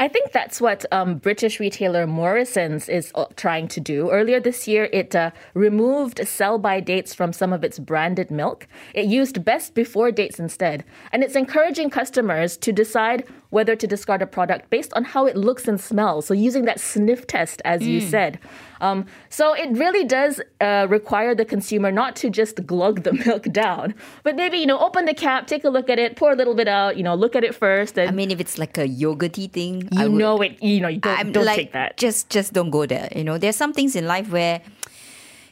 I 0.00 0.06
think 0.06 0.30
that's 0.30 0.60
what 0.60 0.84
um, 0.92 1.16
British 1.16 1.58
retailer 1.58 2.06
Morrison's 2.06 2.88
is 2.88 3.10
uh, 3.16 3.24
trying 3.34 3.66
to 3.68 3.80
do. 3.80 4.10
Earlier 4.10 4.38
this 4.38 4.68
year, 4.68 4.88
it 4.92 5.16
uh, 5.16 5.32
removed 5.54 6.20
sell 6.26 6.56
by 6.56 6.78
dates 6.78 7.14
from 7.14 7.32
some 7.32 7.52
of 7.52 7.64
its 7.64 7.80
branded 7.80 8.30
milk. 8.30 8.68
It 8.94 9.06
used 9.06 9.44
best 9.44 9.74
before 9.74 10.12
dates 10.12 10.38
instead. 10.38 10.84
And 11.10 11.24
it's 11.24 11.34
encouraging 11.34 11.90
customers 11.90 12.56
to 12.58 12.72
decide 12.72 13.26
whether 13.50 13.74
to 13.74 13.86
discard 13.88 14.22
a 14.22 14.26
product 14.26 14.70
based 14.70 14.92
on 14.94 15.02
how 15.02 15.26
it 15.26 15.36
looks 15.36 15.66
and 15.66 15.80
smells. 15.80 16.26
So, 16.26 16.34
using 16.34 16.64
that 16.66 16.78
sniff 16.78 17.26
test, 17.26 17.60
as 17.64 17.84
you 17.84 18.00
said. 18.00 18.38
Um, 18.80 19.06
so, 19.28 19.54
it 19.54 19.70
really 19.76 20.04
does 20.04 20.40
uh, 20.60 20.86
require 20.88 21.34
the 21.34 21.44
consumer 21.44 21.90
not 21.90 22.16
to 22.16 22.30
just 22.30 22.66
glug 22.66 23.02
the 23.02 23.12
milk 23.26 23.44
down, 23.52 23.94
but 24.22 24.36
maybe, 24.36 24.58
you 24.58 24.66
know, 24.66 24.78
open 24.78 25.04
the 25.04 25.14
cap, 25.14 25.46
take 25.46 25.64
a 25.64 25.70
look 25.70 25.88
at 25.90 25.98
it, 25.98 26.16
pour 26.16 26.32
a 26.32 26.36
little 26.36 26.54
bit 26.54 26.68
out, 26.68 26.96
you 26.96 27.02
know, 27.02 27.14
look 27.14 27.34
at 27.36 27.44
it 27.44 27.54
first. 27.54 27.98
And 27.98 28.08
I 28.08 28.12
mean, 28.12 28.30
if 28.30 28.40
it's 28.40 28.58
like 28.58 28.78
a 28.78 28.86
yogurty 28.88 29.50
thing, 29.50 29.88
I 29.96 30.04
you 30.04 30.10
would- 30.12 30.18
know 30.18 30.40
it, 30.42 30.62
you 30.62 30.80
know, 30.80 30.88
you 30.88 31.00
don't, 31.00 31.18
I'm 31.18 31.32
don't 31.32 31.44
like, 31.44 31.56
take 31.56 31.72
that. 31.72 31.96
Just 31.96 32.30
just 32.30 32.52
don't 32.52 32.70
go 32.70 32.86
there. 32.86 33.08
You 33.14 33.24
know, 33.24 33.38
there's 33.38 33.56
some 33.56 33.72
things 33.72 33.96
in 33.96 34.06
life 34.06 34.30
where 34.30 34.60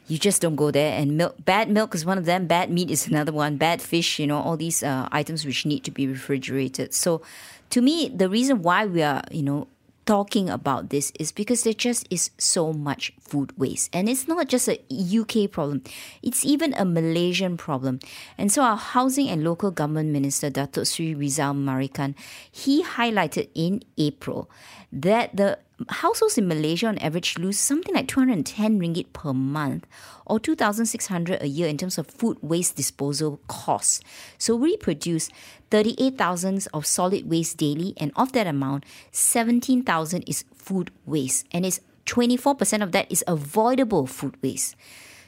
you 0.09 0.19
just 0.19 0.41
don't 0.41 0.55
go 0.57 0.71
there. 0.71 0.97
And 0.99 1.17
milk, 1.17 1.35
bad 1.45 1.69
milk 1.69 1.95
is 1.95 2.05
one 2.07 2.17
of 2.19 2.27
them. 2.27 2.47
Bad 2.47 2.71
meat 2.71 2.91
is 2.91 3.09
another 3.09 3.33
one. 3.33 3.57
Bad 3.57 3.83
fish. 3.83 4.19
You 4.21 4.27
know, 4.29 4.39
all 4.39 4.57
these 4.57 4.83
uh, 4.83 5.09
items 5.11 5.45
which 5.45 5.67
need 5.67 5.83
to 5.85 5.91
be 5.91 6.07
refrigerated. 6.07 6.95
So, 6.95 7.23
to 7.71 7.81
me, 7.83 8.09
the 8.09 8.29
reason 8.29 8.63
why 8.63 8.87
we 8.87 9.03
are, 9.03 9.23
you 9.33 9.43
know, 9.43 9.67
talking 10.07 10.49
about 10.49 10.91
this 10.91 11.13
is 11.19 11.33
because 11.33 11.65
there 11.65 11.75
just 11.75 12.07
is 12.11 12.31
so 12.39 12.73
much 12.73 13.13
food 13.21 13.53
waste. 13.59 13.91
And 13.93 14.09
it's 14.09 14.27
not 14.27 14.49
just 14.49 14.69
a 14.69 14.81
UK 14.91 15.51
problem, 15.51 15.83
it's 16.23 16.45
even 16.45 16.73
a 16.75 16.85
Malaysian 16.85 17.57
problem. 17.57 17.99
And 18.39 18.51
so 18.51 18.63
our 18.63 18.77
housing 18.77 19.29
and 19.29 19.45
local 19.45 19.71
government 19.71 20.11
minister, 20.11 20.51
Datuk 20.51 20.87
Sri 20.87 21.15
Reezal 21.15 21.55
Merican, 21.55 22.15
he 22.51 22.83
highlighted 22.83 23.49
in 23.55 23.83
April 23.99 24.49
that 24.93 25.37
the 25.37 25.59
households 25.89 26.39
in 26.39 26.49
Malaysia 26.49 26.87
on 26.87 26.99
average 26.99 27.39
lose 27.39 27.59
something 27.59 27.95
like 27.95 28.09
210 28.09 28.81
ringgit 28.81 29.13
per 29.13 29.33
month 29.33 29.87
or 30.25 30.41
2600 30.41 31.43
a 31.43 31.49
year 31.49 31.69
in 31.69 31.77
terms 31.77 31.99
of 31.99 32.07
food 32.07 32.39
waste 32.41 32.77
disposal 32.77 33.41
costs. 33.47 34.01
So 34.39 34.57
we 34.57 34.77
produce 34.77 35.29
38,000 35.71 36.69
of 36.73 36.87
solid 36.87 37.29
waste 37.29 37.59
daily 37.59 37.95
and 37.99 38.13
of 38.17 38.33
that 38.33 38.47
amount 38.47 38.85
17,000 39.13 40.23
is 40.23 40.45
food 40.55 40.91
waste 41.05 41.47
and 41.53 41.67
it's 41.67 41.81
24% 42.07 42.83
of 42.83 42.93
that 42.93 43.11
is 43.11 43.25
avoidable 43.27 44.07
food 44.07 44.37
waste. 44.43 44.77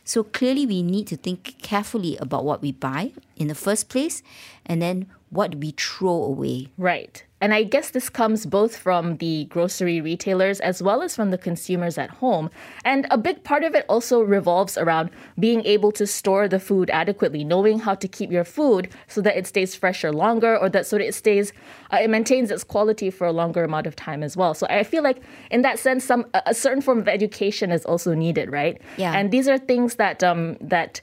So 0.04 0.24
clearly 0.24 0.64
we 0.64 0.82
need 0.82 1.06
to 1.08 1.16
think 1.16 1.60
carefully 1.60 2.16
about 2.16 2.44
what 2.44 2.62
we 2.62 2.72
buy 2.72 3.12
in 3.36 3.48
the 3.48 3.54
first 3.54 3.90
place 3.90 4.22
and 4.64 4.80
then 4.80 5.06
what 5.28 5.56
we 5.56 5.72
throw 5.72 6.22
away. 6.24 6.68
Right. 6.78 7.24
And 7.40 7.54
I 7.54 7.62
guess 7.62 7.90
this 7.90 8.08
comes 8.08 8.46
both 8.46 8.76
from 8.76 9.16
the 9.18 9.44
grocery 9.46 10.00
retailers 10.00 10.60
as 10.60 10.82
well 10.82 11.02
as 11.02 11.14
from 11.14 11.30
the 11.30 11.38
consumers 11.38 11.96
at 11.98 12.10
home. 12.10 12.50
And 12.84 13.06
a 13.10 13.18
big 13.18 13.44
part 13.44 13.64
of 13.64 13.74
it 13.74 13.84
also 13.88 14.22
revolves 14.22 14.76
around 14.76 15.10
being 15.38 15.64
able 15.64 15.92
to 15.92 16.06
store 16.06 16.48
the 16.48 16.58
food 16.58 16.90
adequately, 16.90 17.44
knowing 17.44 17.78
how 17.80 17.94
to 17.94 18.08
keep 18.08 18.30
your 18.30 18.44
food 18.44 18.88
so 19.06 19.20
that 19.20 19.36
it 19.36 19.46
stays 19.46 19.74
fresher 19.74 20.12
longer 20.12 20.56
or 20.56 20.68
that 20.70 20.86
so 20.86 20.98
that 20.98 21.06
it 21.06 21.14
stays, 21.14 21.52
uh, 21.92 21.98
it 22.02 22.10
maintains 22.10 22.50
its 22.50 22.64
quality 22.64 23.10
for 23.10 23.26
a 23.26 23.32
longer 23.32 23.64
amount 23.64 23.86
of 23.86 23.94
time 23.94 24.22
as 24.22 24.36
well. 24.36 24.54
So 24.54 24.66
I 24.68 24.82
feel 24.82 25.02
like 25.02 25.22
in 25.50 25.62
that 25.62 25.78
sense, 25.78 26.04
some 26.04 26.26
a 26.34 26.54
certain 26.54 26.82
form 26.82 26.98
of 26.98 27.08
education 27.08 27.70
is 27.70 27.84
also 27.84 28.14
needed, 28.14 28.50
right? 28.50 28.80
Yeah. 28.96 29.12
And 29.12 29.30
these 29.30 29.48
are 29.48 29.58
things 29.58 29.96
that 29.96 30.22
um 30.24 30.56
that 30.60 31.00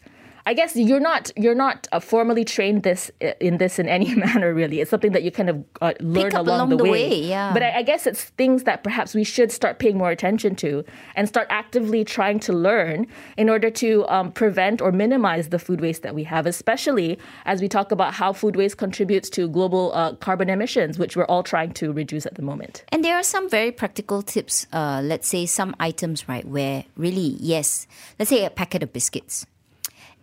I 0.48 0.54
guess 0.54 0.76
you're 0.76 1.00
not 1.00 1.32
you're 1.36 1.56
not 1.56 1.88
uh, 1.92 2.00
formally 2.00 2.46
trained 2.46 2.84
this 2.84 3.10
in 3.40 3.58
this 3.58 3.80
in 3.80 3.88
any 3.90 4.14
manner 4.26 4.54
really. 4.54 4.80
It's 4.80 4.92
something 4.92 5.12
that 5.14 5.24
you 5.24 5.32
kind 5.32 5.50
of 5.50 5.64
uh, 5.82 5.94
learn 6.00 6.34
along, 6.34 6.48
along 6.48 6.78
the 6.78 6.84
way, 6.84 7.16
yeah. 7.16 7.52
But 7.52 7.64
I, 7.64 7.80
I 7.80 7.82
guess 7.82 8.06
it's 8.06 8.26
things 8.26 8.64
that 8.64 8.84
perhaps 8.84 9.16
we 9.16 9.24
should 9.24 9.52
start 9.52 9.80
paying 9.80 9.98
more 9.98 10.12
attention 10.12 10.56
to 10.58 10.84
and 11.16 11.28
start 11.28 11.48
actively 11.50 12.04
trying 12.04 12.40
to 12.42 12.54
learn 12.54 13.08
in 13.38 13.50
order 13.50 13.72
to 13.72 14.06
um, 14.08 14.32
prevent 14.32 14.82
or 14.82 14.92
minimize 14.92 15.50
the 15.50 15.60
food 15.60 15.82
waste 15.82 16.04
that 16.04 16.14
we 16.14 16.24
have, 16.24 16.46
especially 16.46 17.18
as 17.46 17.62
we 17.62 17.68
talk 17.68 17.92
about 17.92 18.14
how 18.14 18.32
food 18.32 18.56
waste 18.56 18.78
contributes 18.78 19.30
to 19.32 19.48
global 19.48 19.92
uh, 19.94 20.14
carbon 20.16 20.50
emissions, 20.50 21.00
which 21.00 21.18
we're 21.18 21.26
all 21.26 21.44
trying 21.44 21.72
to 21.74 21.92
reduce 21.92 22.26
at 22.26 22.36
the 22.36 22.42
moment. 22.44 22.84
And 22.90 23.04
there 23.04 23.18
are 23.18 23.24
some 23.24 23.50
very 23.50 23.72
practical 23.72 24.22
tips. 24.22 24.68
Uh, 24.72 25.02
let's 25.04 25.28
say 25.28 25.46
some 25.46 25.76
items, 25.80 26.30
right, 26.30 26.46
where 26.46 26.86
really, 26.96 27.38
yes, 27.40 27.88
let's 28.20 28.30
say 28.30 28.46
a 28.46 28.50
packet 28.50 28.84
of 28.84 28.94
biscuits, 28.94 29.46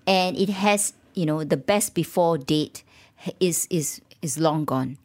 and 0.06 0.36
it 0.36 0.48
has, 0.48 0.92
you 1.14 1.26
know, 1.26 1.44
the 1.44 1.56
best 1.56 1.94
before 1.94 2.38
date 2.38 2.82
is 3.40 3.66
is 3.70 4.00
is 4.20 4.38
long 4.38 4.64
gone. 4.64 4.98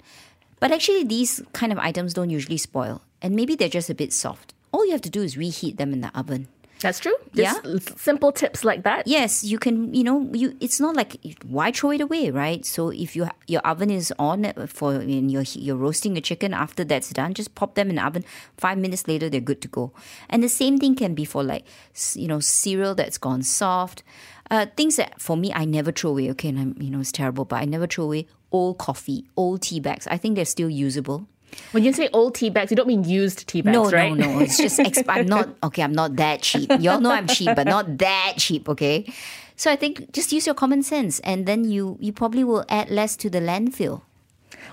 But 0.60 0.72
actually, 0.72 1.04
these 1.04 1.42
kind 1.54 1.72
of 1.72 1.77
items 1.77 2.13
don't 2.13 2.30
usually 2.32 2.58
spoil, 2.58 3.01
and 3.22 3.36
maybe 3.36 3.56
they're 3.56 3.70
just 3.70 3.89
a 3.89 3.96
bit 3.96 4.12
soft. 4.13 4.54
All 4.72 4.86
you 4.86 4.92
have 4.92 5.01
to 5.01 5.10
do 5.10 5.22
is 5.22 5.38
reheat 5.38 5.77
them 5.77 5.94
in 5.94 6.01
the 6.01 6.12
oven. 6.18 6.48
That's 6.80 7.00
true. 7.00 7.16
Just 7.34 7.66
Yeah. 7.66 7.80
simple 7.98 8.32
tips 8.32 8.63
like 8.63 8.84
that. 8.84 9.08
Yes, 9.08 9.44
you 9.44 9.58
can. 9.58 9.94
You 9.96 10.04
know, 10.04 10.30
you. 10.32 10.56
It's 10.60 10.80
not 10.80 10.96
like 10.96 11.18
why 11.44 11.72
throw 11.72 11.89
it 11.92 12.01
away, 12.01 12.30
right? 12.30 12.63
So 12.66 12.89
if 12.89 13.16
you 13.16 13.27
your 13.48 13.62
oven 13.62 13.89
is 13.89 14.13
on 14.20 14.46
for 14.68 14.94
and 14.94 15.32
you're 15.32 15.46
you're 15.54 15.75
roasting 15.75 16.18
a 16.18 16.22
chicken, 16.22 16.54
after 16.54 16.84
that's 16.84 17.10
done, 17.10 17.34
just 17.34 17.56
pop 17.56 17.74
them 17.74 17.89
in 17.89 17.96
the 17.96 18.06
oven. 18.06 18.24
Five 18.58 18.77
minutes 18.77 19.08
later, 19.08 19.27
they're 19.27 19.42
good 19.42 19.62
to 19.62 19.68
go. 19.68 19.92
And 20.30 20.44
the 20.44 20.50
same 20.50 20.77
thing 20.77 20.94
can 20.96 21.16
be 21.16 21.25
for 21.25 21.44
like 21.44 21.66
you 22.13 22.27
know 22.27 22.39
cereal 22.39 22.94
that's 22.94 23.18
gone 23.18 23.42
soft. 23.42 24.04
Uh, 24.50 24.66
things 24.77 24.96
that 24.96 25.20
for 25.20 25.36
me 25.38 25.51
I 25.54 25.66
never 25.66 25.92
throw 25.92 26.12
away. 26.12 26.30
Okay, 26.32 26.50
and 26.50 26.60
I'm 26.60 26.75
you 26.82 26.89
know 26.89 27.00
it's 27.00 27.12
terrible, 27.12 27.46
but 27.46 27.58
I 27.58 27.66
never 27.66 27.88
throw 27.88 28.06
away 28.06 28.27
old 28.51 28.77
coffee, 28.77 29.25
old 29.36 29.62
tea 29.62 29.80
bags. 29.80 30.08
I 30.08 30.18
think 30.18 30.36
they're 30.36 30.46
still 30.46 30.70
usable. 30.70 31.27
When 31.72 31.84
you 31.84 31.92
say 31.94 32.10
old 32.13 32.36
tea 32.36 32.50
bags, 32.50 32.72
you 32.72 32.77
don't 32.77 32.88
mean 32.88 33.04
used 33.04 33.48
tea 33.48 33.62
bags, 33.62 33.74
No, 33.74 33.89
right? 33.89 34.13
no, 34.13 34.27
no. 34.34 34.39
It's 34.39 34.58
just 34.58 34.80
exp- 34.80 35.06
I'm 35.08 35.25
not 35.36 35.50
okay. 35.63 35.82
I'm 35.82 35.94
not 35.94 36.16
that 36.18 36.42
cheap. 36.42 36.70
Y'all 36.80 37.00
know 37.01 37.12
I'm 37.12 37.27
cheap, 37.27 37.56
but 37.56 37.68
not 37.68 37.98
that 37.98 38.34
cheap. 38.38 38.70
Okay. 38.70 39.12
So 39.56 39.72
I 39.72 39.75
think 39.75 40.12
just 40.13 40.32
use 40.32 40.46
your 40.46 40.56
common 40.56 40.84
sense, 40.84 41.20
and 41.22 41.46
then 41.46 41.63
you 41.70 41.98
you 42.00 42.13
probably 42.13 42.44
will 42.44 42.63
add 42.70 42.89
less 42.89 43.16
to 43.18 43.30
the 43.30 43.39
landfill. 43.39 44.01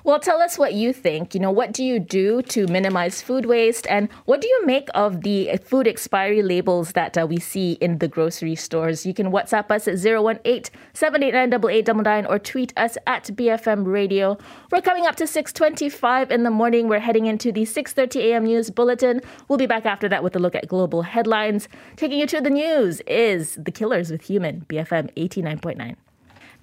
Well, 0.06 0.20
tell 0.20 0.42
us 0.42 0.58
what 0.58 0.74
you 0.74 0.92
think. 0.92 1.32
You 1.32 1.40
know, 1.40 1.50
what 1.50 1.72
do 1.72 1.82
you 1.82 1.98
do 1.98 2.42
to 2.42 2.66
minimize 2.66 3.22
food 3.22 3.46
waste? 3.46 3.86
And 3.88 4.12
what 4.26 4.42
do 4.42 4.48
you 4.48 4.66
make 4.66 4.90
of 4.94 5.22
the 5.22 5.58
food 5.64 5.88
expiry 5.88 6.42
labels 6.42 6.92
that 6.92 7.16
uh, 7.16 7.26
we 7.26 7.40
see 7.40 7.78
in 7.80 7.96
the 8.00 8.06
grocery 8.06 8.54
stores? 8.54 9.06
You 9.06 9.14
can 9.14 9.32
WhatsApp 9.32 9.70
us 9.70 9.88
at 9.88 9.94
018 10.04 10.64
789 10.92 11.54
8899 11.54 12.26
or 12.26 12.38
tweet 12.38 12.74
us 12.76 12.98
at 13.06 13.24
BFM 13.28 13.86
Radio. 13.86 14.36
We're 14.70 14.82
coming 14.82 15.06
up 15.06 15.16
to 15.16 15.26
625 15.26 16.30
in 16.30 16.42
the 16.42 16.50
morning. 16.50 16.86
We're 16.88 16.98
heading 16.98 17.24
into 17.24 17.50
the 17.50 17.62
6.30 17.62 18.16
a.m. 18.24 18.44
news 18.44 18.68
bulletin. 18.68 19.22
We'll 19.48 19.56
be 19.56 19.64
back 19.64 19.86
after 19.86 20.06
that 20.10 20.22
with 20.22 20.36
a 20.36 20.38
look 20.38 20.54
at 20.54 20.68
global 20.68 21.00
headlines. 21.00 21.66
Taking 21.96 22.18
you 22.18 22.26
to 22.26 22.42
the 22.42 22.50
news 22.50 23.00
is 23.06 23.54
The 23.54 23.72
Killers 23.72 24.10
with 24.10 24.20
Human, 24.20 24.66
BFM 24.68 25.14
89.9. 25.14 25.96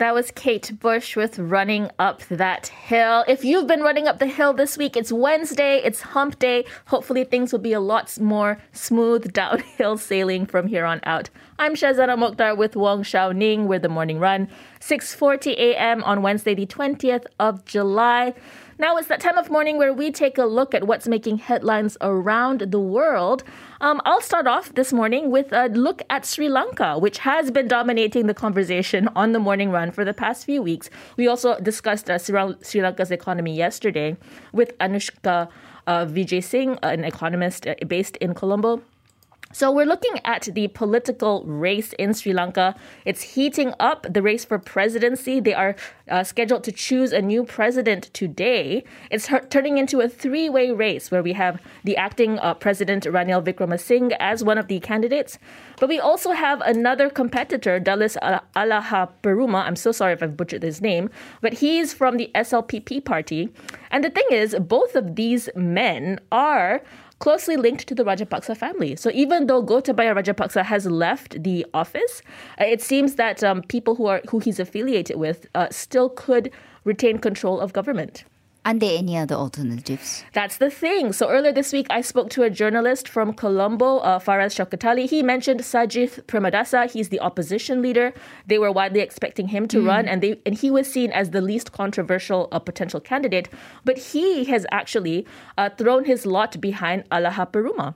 That 0.02 0.16
was 0.16 0.32
Kate 0.32 0.80
Bush 0.80 1.16
with 1.16 1.38
Running 1.38 1.92
Up 2.00 2.24
That 2.24 2.70
Hill. 2.70 3.24
If 3.28 3.46
you've 3.46 3.68
been 3.68 3.82
running 3.82 4.08
up 4.08 4.18
the 4.18 4.26
hill 4.26 4.52
this 4.52 4.76
week, 4.76 4.98
it's 4.98 5.12
Wednesday, 5.12 5.78
it's 5.84 6.02
hump 6.02 6.40
day. 6.40 6.66
Hopefully, 6.88 7.24
things 7.24 7.52
will 7.52 7.60
be 7.60 7.74
a 7.74 7.80
lot 7.80 8.20
more 8.20 8.58
smooth 8.72 9.32
downhill 9.42 10.00
sailing 10.00 10.48
from 10.48 10.66
here 10.66 10.86
on 10.86 11.02
out. 11.04 11.30
I'm 11.60 11.76
Shazana 11.76 12.18
Mokhtar 12.18 12.58
with 12.58 12.76
Wong 12.76 13.04
Shao 13.04 13.32
Ning. 13.32 13.68
We're 13.68 13.78
the 13.78 13.90
morning 13.90 14.18
run. 14.18 14.48
6:40 14.80 15.52
a.m. 15.52 16.04
on 16.04 16.24
Wednesday, 16.24 16.56
the 16.56 16.66
20th 16.66 17.28
of 17.40 17.64
July. 17.66 18.34
Now 18.80 18.98
it's 18.98 19.08
that 19.10 19.20
time 19.20 19.38
of 19.38 19.50
morning 19.50 19.78
where 19.78 19.94
we 19.94 20.12
take 20.12 20.38
a 20.38 20.46
look 20.46 20.74
at 20.74 20.88
what's 20.88 21.08
making 21.08 21.40
headlines 21.40 21.98
around 22.02 22.62
the 22.72 22.80
world. 22.80 23.44
Um, 23.82 24.02
I'll 24.06 24.22
start 24.22 24.48
off 24.48 24.74
this 24.74 24.94
morning 24.94 25.30
with 25.30 25.52
a 25.52 25.68
look 25.68 26.02
at 26.10 26.26
Sri 26.26 26.48
Lanka, 26.48 26.98
which 26.98 27.20
has 27.20 27.52
been 27.52 27.68
dominating 27.68 28.28
the 28.28 28.34
conversation 28.34 29.10
on 29.16 29.34
the 29.34 29.40
morning 29.40 29.72
run 29.72 29.92
for 29.92 30.06
the 30.06 30.14
past 30.14 30.46
few 30.46 30.62
weeks. 30.62 30.90
We 31.18 31.28
also 31.28 31.60
discussed 31.60 32.10
uh, 32.10 32.18
Sri 32.18 32.82
Lanka's 32.82 33.12
economy 33.12 33.56
yesterday 33.56 34.16
with 34.54 34.78
Anushka 34.78 35.50
uh, 35.88 36.06
Wijesinha, 36.06 36.80
an 36.82 37.04
economist 37.04 37.68
uh, 37.68 37.76
based 37.88 38.18
in 38.18 38.34
Colombo. 38.34 38.82
So 39.54 39.72
we're 39.72 39.86
looking 39.86 40.20
at 40.24 40.44
the 40.54 40.70
political 40.70 41.44
race 41.44 41.94
in 41.94 42.14
Sri 42.14 42.34
Lanka. 42.34 42.76
It's 43.06 43.22
heating 43.22 43.74
up 43.80 44.08
the 44.10 44.22
race 44.22 44.46
for 44.46 44.58
presidency. 44.58 45.40
They 45.40 45.54
are 45.54 45.76
uh, 46.10 46.24
scheduled 46.24 46.64
to 46.66 46.72
choose 46.72 47.12
a 47.12 47.22
new 47.22 47.44
president 47.44 48.14
today. 48.14 48.84
It's 49.10 49.28
her- 49.28 49.46
turning 49.50 49.78
into 49.78 50.00
a 50.00 50.08
three-way 50.08 50.72
race 50.72 51.12
where 51.12 51.22
we 51.24 51.34
have 51.34 51.62
the 51.84 51.98
acting 51.98 52.40
uh, 52.40 52.54
president 52.54 53.04
Ranil 53.04 53.44
Wickremesinghe 53.44 54.16
as 54.20 54.44
one 54.44 54.58
of 54.58 54.68
the 54.68 54.80
candidates, 54.80 55.38
but 55.80 55.90
we 55.90 56.00
also 56.00 56.32
have 56.32 56.62
another 56.62 57.10
competitor, 57.10 57.80
Dullas 57.80 58.18
Alahapperuma. 58.56 59.66
I'm 59.66 59.76
so 59.76 59.92
sorry 59.92 60.14
if 60.14 60.24
I've 60.24 60.38
butchered 60.38 60.64
his 60.64 60.82
name, 60.82 61.10
but 61.42 61.54
he's 61.54 61.94
from 61.94 62.18
the 62.18 62.32
SLPP 62.36 63.04
party. 63.04 63.50
And 63.90 64.04
the 64.04 64.10
thing 64.10 64.28
is, 64.32 64.56
both 64.60 64.96
of 64.96 65.16
these 65.16 65.50
men 65.56 66.20
are 66.32 66.82
closely 67.22 67.56
linked 67.56 67.88
to 67.88 67.96
the 67.96 68.04
Rajapaksa 68.04 68.58
family. 68.58 68.96
So 68.96 69.10
even 69.14 69.46
though 69.48 69.64
Gotabaya 69.64 70.14
Rajapaksa 70.20 70.64
has 70.66 70.86
left 70.88 71.42
the 71.44 71.66
office, 71.74 72.22
uh, 72.60 72.66
it 72.66 72.82
seems 72.82 73.16
that 73.16 73.44
um, 73.44 73.62
people 73.62 73.96
who 73.96 74.08
are 74.08 74.22
who 74.30 74.40
he's 74.40 74.60
affiliated 74.60 75.18
with 75.18 75.48
uh, 75.56 75.68
still 75.70 76.10
could 76.10 76.52
retain 76.84 77.20
control 77.20 77.60
of 77.60 77.74
government. 77.74 78.26
Are 78.64 78.76
there 78.76 78.96
any 78.96 79.18
other 79.18 79.34
alternatives? 79.34 80.24
That's 80.34 80.58
the 80.58 80.70
thing. 80.70 81.14
So 81.14 81.30
earlier 81.30 81.52
this 81.52 81.74
week, 81.74 81.88
I 81.90 82.02
spoke 82.02 82.30
to 82.32 82.44
a 82.44 82.50
journalist 82.50 83.10
from 83.10 83.34
Colombo, 83.34 83.98
uh, 83.98 84.20
Faraz 84.20 84.54
Shauketaly. 84.54 85.10
He 85.10 85.24
mentioned 85.24 85.62
Sajith 85.62 86.22
Premadasa. 86.26 86.92
He's 86.92 87.10
the 87.10 87.20
opposition 87.22 87.82
leader. 87.82 88.14
They 88.46 88.60
were 88.60 88.72
widely 88.72 89.00
expecting 89.00 89.48
him 89.48 89.68
to 89.70 89.78
mm. 89.78 89.88
run, 89.88 90.08
and 90.08 90.22
they 90.22 90.40
and 90.46 90.54
he 90.54 90.70
was 90.70 90.92
seen 90.92 91.12
as 91.12 91.32
the 91.32 91.42
least 91.42 91.72
controversial 91.72 92.50
uh, 92.52 92.60
potential 92.60 93.00
candidate. 93.00 93.50
But 93.84 93.98
he 93.98 94.44
has 94.46 94.68
actually 94.72 95.26
uh, 95.58 95.72
thrown 95.72 96.06
his 96.06 96.28
lot 96.28 96.62
behind 96.62 97.10
Alahapperuma. 97.10 97.96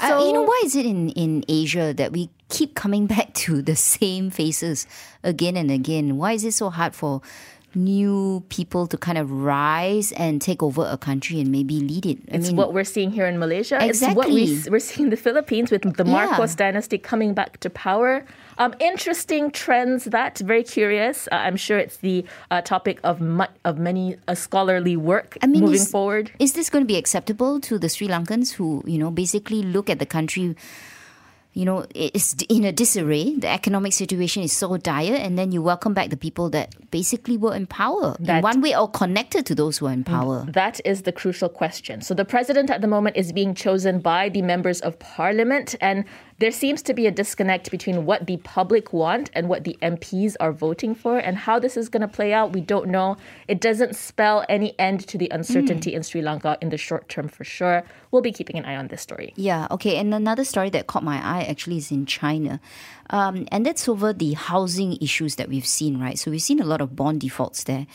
So, 0.00 0.16
uh, 0.16 0.24
you 0.24 0.32
know, 0.32 0.42
why 0.42 0.62
is 0.64 0.76
it 0.76 0.86
in, 0.86 1.08
in 1.10 1.44
Asia 1.48 1.92
that 1.92 2.12
we 2.12 2.30
keep 2.48 2.76
coming 2.76 3.06
back 3.14 3.34
to 3.34 3.62
the 3.62 3.74
same 3.74 4.30
faces 4.30 4.86
again 5.24 5.56
and 5.56 5.72
again? 5.72 6.16
Why 6.18 6.34
is 6.34 6.44
it 6.44 6.52
so 6.52 6.70
hard 6.70 6.94
for 6.94 7.20
new 7.74 8.42
people 8.48 8.86
to 8.86 8.96
kind 8.96 9.18
of 9.18 9.30
rise 9.30 10.12
and 10.12 10.40
take 10.40 10.62
over 10.62 10.86
a 10.88 10.96
country 10.96 11.40
and 11.40 11.52
maybe 11.52 11.80
lead 11.80 12.06
it. 12.06 12.18
I 12.30 12.36
it's 12.36 12.48
mean, 12.48 12.56
what 12.56 12.72
we're 12.72 12.84
seeing 12.84 13.10
here 13.10 13.26
in 13.26 13.38
Malaysia. 13.38 13.78
Exactly. 13.84 14.52
It's 14.52 14.64
what 14.64 14.70
we, 14.70 14.70
we're 14.70 14.78
seeing 14.80 15.06
in 15.06 15.10
the 15.10 15.16
Philippines 15.16 15.70
with 15.70 15.82
the 15.96 16.04
Marcos 16.04 16.52
yeah. 16.52 16.56
dynasty 16.56 16.98
coming 16.98 17.34
back 17.34 17.60
to 17.60 17.70
power. 17.70 18.24
Um, 18.58 18.74
interesting 18.80 19.50
trends 19.50 20.04
that 20.04 20.38
very 20.38 20.64
curious. 20.64 21.28
Uh, 21.30 21.36
I'm 21.36 21.56
sure 21.56 21.78
it's 21.78 21.98
the 21.98 22.24
uh, 22.50 22.62
topic 22.62 23.00
of 23.04 23.20
mu- 23.20 23.52
of 23.64 23.78
many 23.78 24.16
uh, 24.26 24.34
scholarly 24.34 24.96
work 24.96 25.36
I 25.42 25.46
mean, 25.46 25.60
moving 25.60 25.76
is, 25.76 25.90
forward. 25.90 26.32
Is 26.38 26.54
this 26.54 26.70
going 26.70 26.82
to 26.82 26.88
be 26.88 26.96
acceptable 26.96 27.60
to 27.60 27.78
the 27.78 27.88
Sri 27.88 28.08
Lankans 28.08 28.52
who 28.52 28.82
you 28.86 28.98
know 28.98 29.10
basically 29.10 29.62
look 29.62 29.88
at 29.90 29.98
the 29.98 30.06
country? 30.06 30.56
You 31.54 31.64
know, 31.64 31.86
it's 31.94 32.34
in 32.48 32.64
a 32.64 32.72
disarray. 32.72 33.34
The 33.34 33.48
economic 33.48 33.92
situation 33.92 34.42
is 34.42 34.52
so 34.52 34.76
dire, 34.76 35.14
and 35.14 35.38
then 35.38 35.50
you 35.50 35.62
welcome 35.62 35.94
back 35.94 36.10
the 36.10 36.16
people 36.16 36.50
that 36.50 36.74
basically 36.90 37.36
were 37.36 37.54
in 37.54 37.66
power 37.66 38.16
that, 38.20 38.36
in 38.38 38.42
one 38.42 38.60
way 38.60 38.76
or 38.76 38.88
connected 38.88 39.46
to 39.46 39.54
those 39.54 39.78
who 39.78 39.86
are 39.86 39.92
in 39.92 40.04
mm, 40.04 40.06
power. 40.06 40.46
That 40.48 40.80
is 40.84 41.02
the 41.02 41.12
crucial 41.12 41.48
question. 41.48 42.00
So 42.02 42.14
the 42.14 42.24
president 42.24 42.70
at 42.70 42.80
the 42.80 42.86
moment 42.86 43.16
is 43.16 43.32
being 43.32 43.54
chosen 43.54 44.00
by 44.00 44.28
the 44.28 44.42
members 44.42 44.80
of 44.82 44.98
parliament, 44.98 45.74
and 45.80 46.04
there 46.38 46.52
seems 46.52 46.82
to 46.82 46.94
be 46.94 47.06
a 47.06 47.10
disconnect 47.10 47.70
between 47.70 48.06
what 48.06 48.26
the 48.26 48.36
public 48.38 48.92
want 48.92 49.28
and 49.34 49.48
what 49.48 49.64
the 49.64 49.76
MPs 49.82 50.36
are 50.38 50.52
voting 50.52 50.94
for. 50.94 51.18
And 51.18 51.36
how 51.36 51.58
this 51.58 51.76
is 51.76 51.88
going 51.88 52.02
to 52.02 52.08
play 52.08 52.32
out, 52.32 52.52
we 52.52 52.60
don't 52.60 52.88
know. 52.88 53.16
It 53.48 53.60
doesn't 53.60 53.96
spell 53.96 54.44
any 54.48 54.78
end 54.78 55.06
to 55.08 55.18
the 55.18 55.28
uncertainty 55.30 55.92
mm. 55.92 55.96
in 55.96 56.02
Sri 56.04 56.22
Lanka 56.22 56.56
in 56.60 56.70
the 56.70 56.76
short 56.76 57.08
term 57.08 57.28
for 57.28 57.42
sure. 57.42 57.82
We'll 58.12 58.22
be 58.22 58.30
keeping 58.30 58.56
an 58.56 58.64
eye 58.64 58.76
on 58.76 58.86
this 58.86 59.02
story. 59.02 59.32
Yeah, 59.36 59.66
okay. 59.72 59.96
And 59.96 60.14
another 60.14 60.44
story 60.44 60.70
that 60.70 60.86
caught 60.86 61.02
my 61.02 61.16
eye 61.16 61.42
actually 61.42 61.78
is 61.78 61.90
in 61.90 62.06
China. 62.06 62.60
Um, 63.10 63.48
and 63.50 63.66
that's 63.66 63.88
over 63.88 64.12
the 64.12 64.34
housing 64.34 64.96
issues 65.00 65.36
that 65.36 65.48
we've 65.48 65.66
seen, 65.66 65.98
right? 66.00 66.18
So 66.18 66.30
we've 66.30 66.42
seen 66.42 66.60
a 66.60 66.64
lot 66.64 66.80
of 66.80 66.94
bond 66.94 67.20
defaults 67.20 67.64
there. 67.64 67.86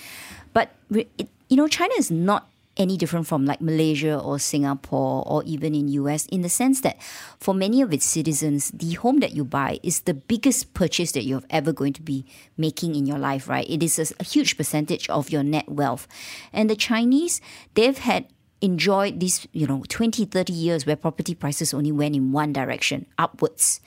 But, 0.51 0.71
it, 0.91 1.29
you 1.47 1.55
know, 1.55 1.67
China 1.67 1.93
is 1.97 2.11
not 2.11 2.49
any 2.77 2.97
different 2.97 3.27
from 3.27 3.45
like 3.45 3.61
Malaysia 3.61 4.17
or 4.17 4.39
Singapore 4.39 5.23
or 5.27 5.43
even 5.45 5.75
in 5.75 5.87
US 5.89 6.25
in 6.27 6.41
the 6.41 6.49
sense 6.49 6.81
that 6.81 7.01
for 7.39 7.53
many 7.53 7.81
of 7.81 7.93
its 7.93 8.05
citizens 8.05 8.71
the 8.71 8.93
home 8.93 9.19
that 9.19 9.33
you 9.33 9.45
buy 9.45 9.79
is 9.83 10.01
the 10.01 10.13
biggest 10.13 10.73
purchase 10.73 11.11
that 11.11 11.23
you're 11.23 11.43
ever 11.49 11.71
going 11.71 11.93
to 11.93 12.01
be 12.01 12.25
making 12.57 12.95
in 12.95 13.05
your 13.05 13.19
life 13.19 13.47
right? 13.47 13.69
It 13.69 13.83
is 13.83 14.15
a, 14.19 14.23
huge 14.23 14.57
percentage 14.57 15.09
of 15.09 15.29
your 15.29 15.43
net 15.43 15.69
wealth. 15.69 16.07
And 16.51 16.69
the 16.69 16.75
Chinese 16.75 17.41
they've 17.75 17.97
had 17.97 18.25
enjoyed 18.61 19.19
these 19.19 19.45
you 19.51 19.67
know 19.67 19.83
20 19.89 20.25
30 20.25 20.53
years 20.53 20.85
where 20.85 20.95
property 20.95 21.35
prices 21.35 21.73
only 21.73 21.91
went 21.91 22.15
in 22.15 22.31
one 22.31 22.53
direction 22.53 23.05
upwards 23.17 23.81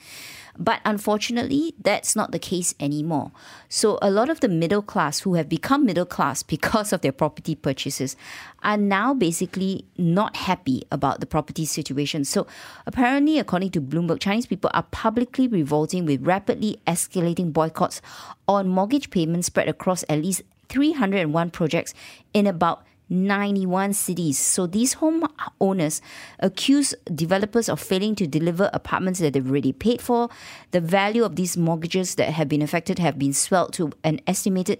but 0.59 0.81
unfortunately, 0.85 1.73
that's 1.79 2.15
not 2.15 2.31
the 2.31 2.39
case 2.39 2.73
anymore. 2.79 3.31
So 3.69 3.99
a 4.01 4.09
lot 4.09 4.29
of 4.29 4.39
the 4.39 4.49
middle 4.49 4.81
class 4.81 5.19
who 5.19 5.35
have 5.35 5.47
become 5.47 5.85
middle 5.85 6.05
class 6.05 6.43
because 6.57 6.91
of 6.91 7.01
their 7.01 7.11
property 7.11 7.55
purchases 7.55 8.15
are 8.63 8.77
now 8.77 9.13
basically 9.13 9.85
not 9.97 10.35
happy 10.35 10.83
about 10.91 11.19
the 11.19 11.25
property 11.25 11.65
situation. 11.65 12.25
So 12.25 12.47
apparently, 12.85 13.39
according 13.39 13.71
to 13.71 13.81
Bloomberg, 13.81 14.19
Chinese 14.19 14.47
people 14.47 14.71
are 14.73 14.83
publicly 14.83 15.47
revolting 15.47 16.05
with 16.05 16.25
rapidly 16.25 16.79
escalating 16.87 17.53
boycotts 17.53 18.01
on 18.47 18.67
mortgage 18.67 19.09
payments 19.09 19.47
spread 19.47 19.67
across 19.67 20.03
at 20.09 20.21
least 20.21 20.41
301 20.69 21.51
projects 21.51 21.93
in 22.33 22.47
about 22.47 22.83
91 23.09 23.93
cities. 23.93 24.37
So 24.37 24.67
these 24.67 24.93
home 24.93 25.23
owners 25.59 26.01
accuse 26.39 26.93
developers 27.13 27.69
of 27.69 27.79
failing 27.79 28.15
to 28.15 28.27
deliver 28.27 28.69
apartments 28.73 29.19
that 29.19 29.33
they've 29.33 29.49
already 29.49 29.73
paid 29.73 30.01
for. 30.01 30.29
The 30.71 30.81
value 30.81 31.23
of 31.23 31.35
these 31.35 31.57
mortgages 31.57 32.15
that 32.15 32.29
have 32.31 32.49
been 32.49 32.61
affected 32.61 32.99
have 32.99 33.17
been 33.17 33.33
swelled 33.33 33.73
to 33.73 33.91
an 34.03 34.21
estimated 34.27 34.79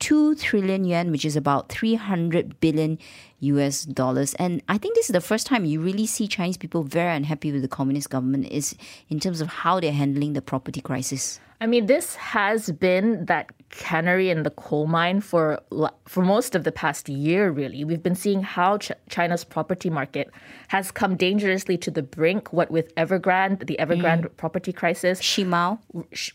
2 0.00 0.34
trillion 0.36 0.84
yuan, 0.84 1.10
which 1.10 1.24
is 1.24 1.36
about 1.36 1.68
300 1.68 2.60
billion 2.60 2.98
US 3.40 3.82
dollars. 3.82 4.34
And 4.34 4.62
I 4.68 4.78
think 4.78 4.94
this 4.94 5.08
is 5.08 5.12
the 5.12 5.20
first 5.20 5.46
time 5.46 5.64
you 5.64 5.80
really 5.80 6.06
see 6.06 6.26
Chinese 6.26 6.56
people 6.56 6.82
very 6.82 7.14
unhappy 7.16 7.52
with 7.52 7.62
the 7.62 7.68
communist 7.68 8.10
government 8.10 8.46
is 8.50 8.74
in 9.08 9.20
terms 9.20 9.40
of 9.40 9.48
how 9.48 9.80
they're 9.80 9.92
handling 9.92 10.32
the 10.32 10.42
property 10.42 10.80
crisis. 10.80 11.40
I 11.60 11.66
mean, 11.66 11.86
this 11.86 12.14
has 12.14 12.70
been 12.70 13.24
that 13.26 13.50
canary 13.70 14.30
in 14.30 14.44
the 14.44 14.50
coal 14.50 14.86
mine 14.86 15.20
for 15.20 15.60
for 16.06 16.22
most 16.22 16.54
of 16.54 16.62
the 16.62 16.70
past 16.70 17.08
year. 17.08 17.50
Really, 17.50 17.84
we've 17.84 18.02
been 18.02 18.14
seeing 18.14 18.42
how 18.42 18.78
Ch- 18.78 18.92
China's 19.10 19.44
property 19.44 19.90
market 19.90 20.30
has 20.68 20.92
come 20.92 21.16
dangerously 21.16 21.76
to 21.78 21.90
the 21.90 22.02
brink. 22.02 22.52
What 22.52 22.70
with 22.70 22.94
Evergrande, 22.94 23.66
the 23.66 23.76
Evergrande 23.80 24.28
mm. 24.28 24.36
property 24.36 24.72
crisis, 24.72 25.20
Shimao, 25.20 25.80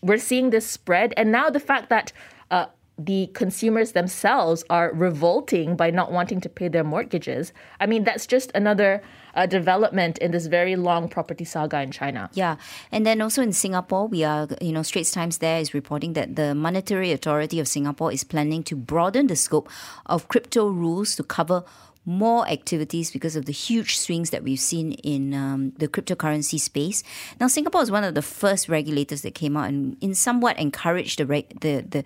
we're 0.01 0.17
seeing 0.17 0.49
this 0.49 0.69
spread, 0.69 1.13
and 1.15 1.31
now 1.31 1.49
the 1.49 1.61
fact 1.61 1.89
that. 1.89 2.11
Uh, 2.51 2.67
the 2.97 3.27
consumers 3.33 3.93
themselves 3.93 4.63
are 4.69 4.91
revolting 4.93 5.75
by 5.75 5.89
not 5.89 6.11
wanting 6.11 6.39
to 6.41 6.49
pay 6.49 6.67
their 6.67 6.83
mortgages. 6.83 7.51
I 7.79 7.87
mean, 7.87 8.03
that's 8.03 8.27
just 8.27 8.51
another 8.53 9.01
uh, 9.33 9.47
development 9.47 10.19
in 10.19 10.31
this 10.31 10.45
very 10.45 10.75
long 10.75 11.09
property 11.09 11.43
saga 11.43 11.81
in 11.81 11.91
China. 11.91 12.29
Yeah, 12.33 12.57
and 12.91 13.05
then 13.05 13.19
also 13.21 13.41
in 13.41 13.51
Singapore, 13.51 14.07
we 14.07 14.23
are, 14.23 14.47
you 14.61 14.71
know, 14.71 14.83
Straits 14.83 15.11
Times 15.11 15.39
there 15.39 15.59
is 15.59 15.73
reporting 15.73 16.13
that 16.13 16.35
the 16.35 16.53
Monetary 16.53 17.11
Authority 17.11 17.59
of 17.59 17.67
Singapore 17.67 18.11
is 18.11 18.23
planning 18.23 18.61
to 18.63 18.75
broaden 18.75 19.25
the 19.25 19.35
scope 19.35 19.69
of 20.05 20.27
crypto 20.27 20.67
rules 20.67 21.15
to 21.15 21.23
cover 21.23 21.63
more 22.05 22.47
activities 22.49 23.11
because 23.11 23.35
of 23.35 23.45
the 23.45 23.53
huge 23.53 23.97
swings 23.97 24.29
that 24.31 24.43
we've 24.43 24.59
seen 24.59 24.91
in 24.91 25.33
um, 25.33 25.71
the 25.77 25.87
cryptocurrency 25.87 26.59
space. 26.59 27.01
Now, 27.39 27.47
Singapore 27.47 27.81
is 27.81 27.89
one 27.89 28.03
of 28.03 28.13
the 28.13 28.21
first 28.21 28.67
regulators 28.67 29.21
that 29.21 29.33
came 29.33 29.55
out 29.55 29.69
and 29.69 29.95
in 30.01 30.13
somewhat 30.13 30.59
encouraged 30.59 31.19
the 31.19 31.25
the 31.25 31.85
the 31.89 32.05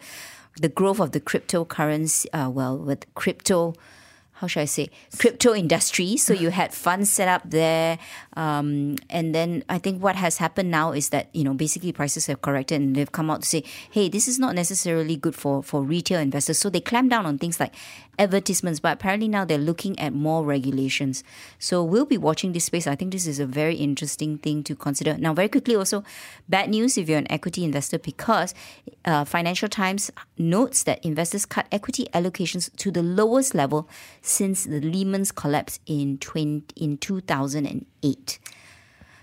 the 0.62 0.70
growth 0.70 1.00
of 1.00 1.12
the 1.12 1.20
cryptocurrency, 1.20 2.26
uh, 2.34 2.50
well, 2.50 2.78
with 2.78 3.06
crypto 3.16 3.74
how 4.38 4.46
should 4.46 4.62
I 4.62 4.66
say, 4.66 4.90
crypto 5.18 5.56
industry. 5.56 6.16
So 6.16 6.32
you 6.32 6.52
had 6.52 6.72
funds 6.72 7.10
set 7.10 7.28
up 7.28 7.42
there. 7.44 7.98
Um, 8.36 8.98
and 9.10 9.34
then 9.34 9.64
I 9.68 9.80
think 9.80 10.02
what 10.02 10.16
has 10.16 10.38
happened 10.38 10.70
now 10.70 10.92
is 10.92 11.10
that, 11.10 11.30
you 11.34 11.44
know, 11.44 11.56
basically 11.56 11.92
prices 11.92 12.28
have 12.28 12.42
corrected 12.42 12.80
and 12.80 12.96
they've 12.96 13.12
come 13.12 13.32
out 13.32 13.42
to 13.42 13.48
say, 13.48 13.64
hey, 13.90 14.10
this 14.10 14.28
is 14.28 14.38
not 14.38 14.54
necessarily 14.54 15.16
good 15.16 15.34
for, 15.34 15.64
for 15.64 15.82
retail 15.82 16.20
investors. 16.20 16.60
So 16.60 16.70
they 16.70 16.82
clamp 16.82 17.10
down 17.10 17.26
on 17.26 17.40
things 17.40 17.60
like 17.60 17.74
advertisements, 18.20 18.80
but 18.80 18.94
apparently 18.94 19.28
now 19.28 19.46
they're 19.46 19.58
looking 19.58 19.98
at 20.00 20.14
more 20.14 20.44
regulations. 20.44 21.24
So 21.60 21.84
we'll 21.84 22.06
be 22.06 22.18
watching 22.18 22.54
this 22.54 22.66
space. 22.66 22.88
I 22.88 22.96
think 22.96 23.12
this 23.12 23.28
is 23.28 23.40
a 23.40 23.46
very 23.46 23.76
interesting 23.76 24.38
thing 24.38 24.64
to 24.64 24.76
consider. 24.76 25.18
Now, 25.18 25.34
very 25.34 25.50
quickly, 25.50 25.76
also, 25.76 26.04
bad 26.50 26.70
news 26.70 26.98
if 26.98 27.10
you're 27.10 27.18
an 27.18 27.32
equity 27.32 27.64
investor 27.64 28.00
because 28.00 28.54
uh, 29.06 29.26
Financial 29.26 29.70
Times 29.70 30.12
notes 30.38 30.84
that 30.84 31.04
investors 31.06 31.46
cut 31.46 31.68
equity 31.72 32.08
allocations 32.14 32.76
to 32.78 32.92
the 32.92 33.04
lowest 33.04 33.54
level 33.54 33.90
since 34.22 34.64
the 34.64 34.82
Lehman's 34.82 35.32
collapse 35.32 35.80
in 35.86 36.18
20, 36.18 36.74
in 36.76 36.98
2008. 36.98 38.40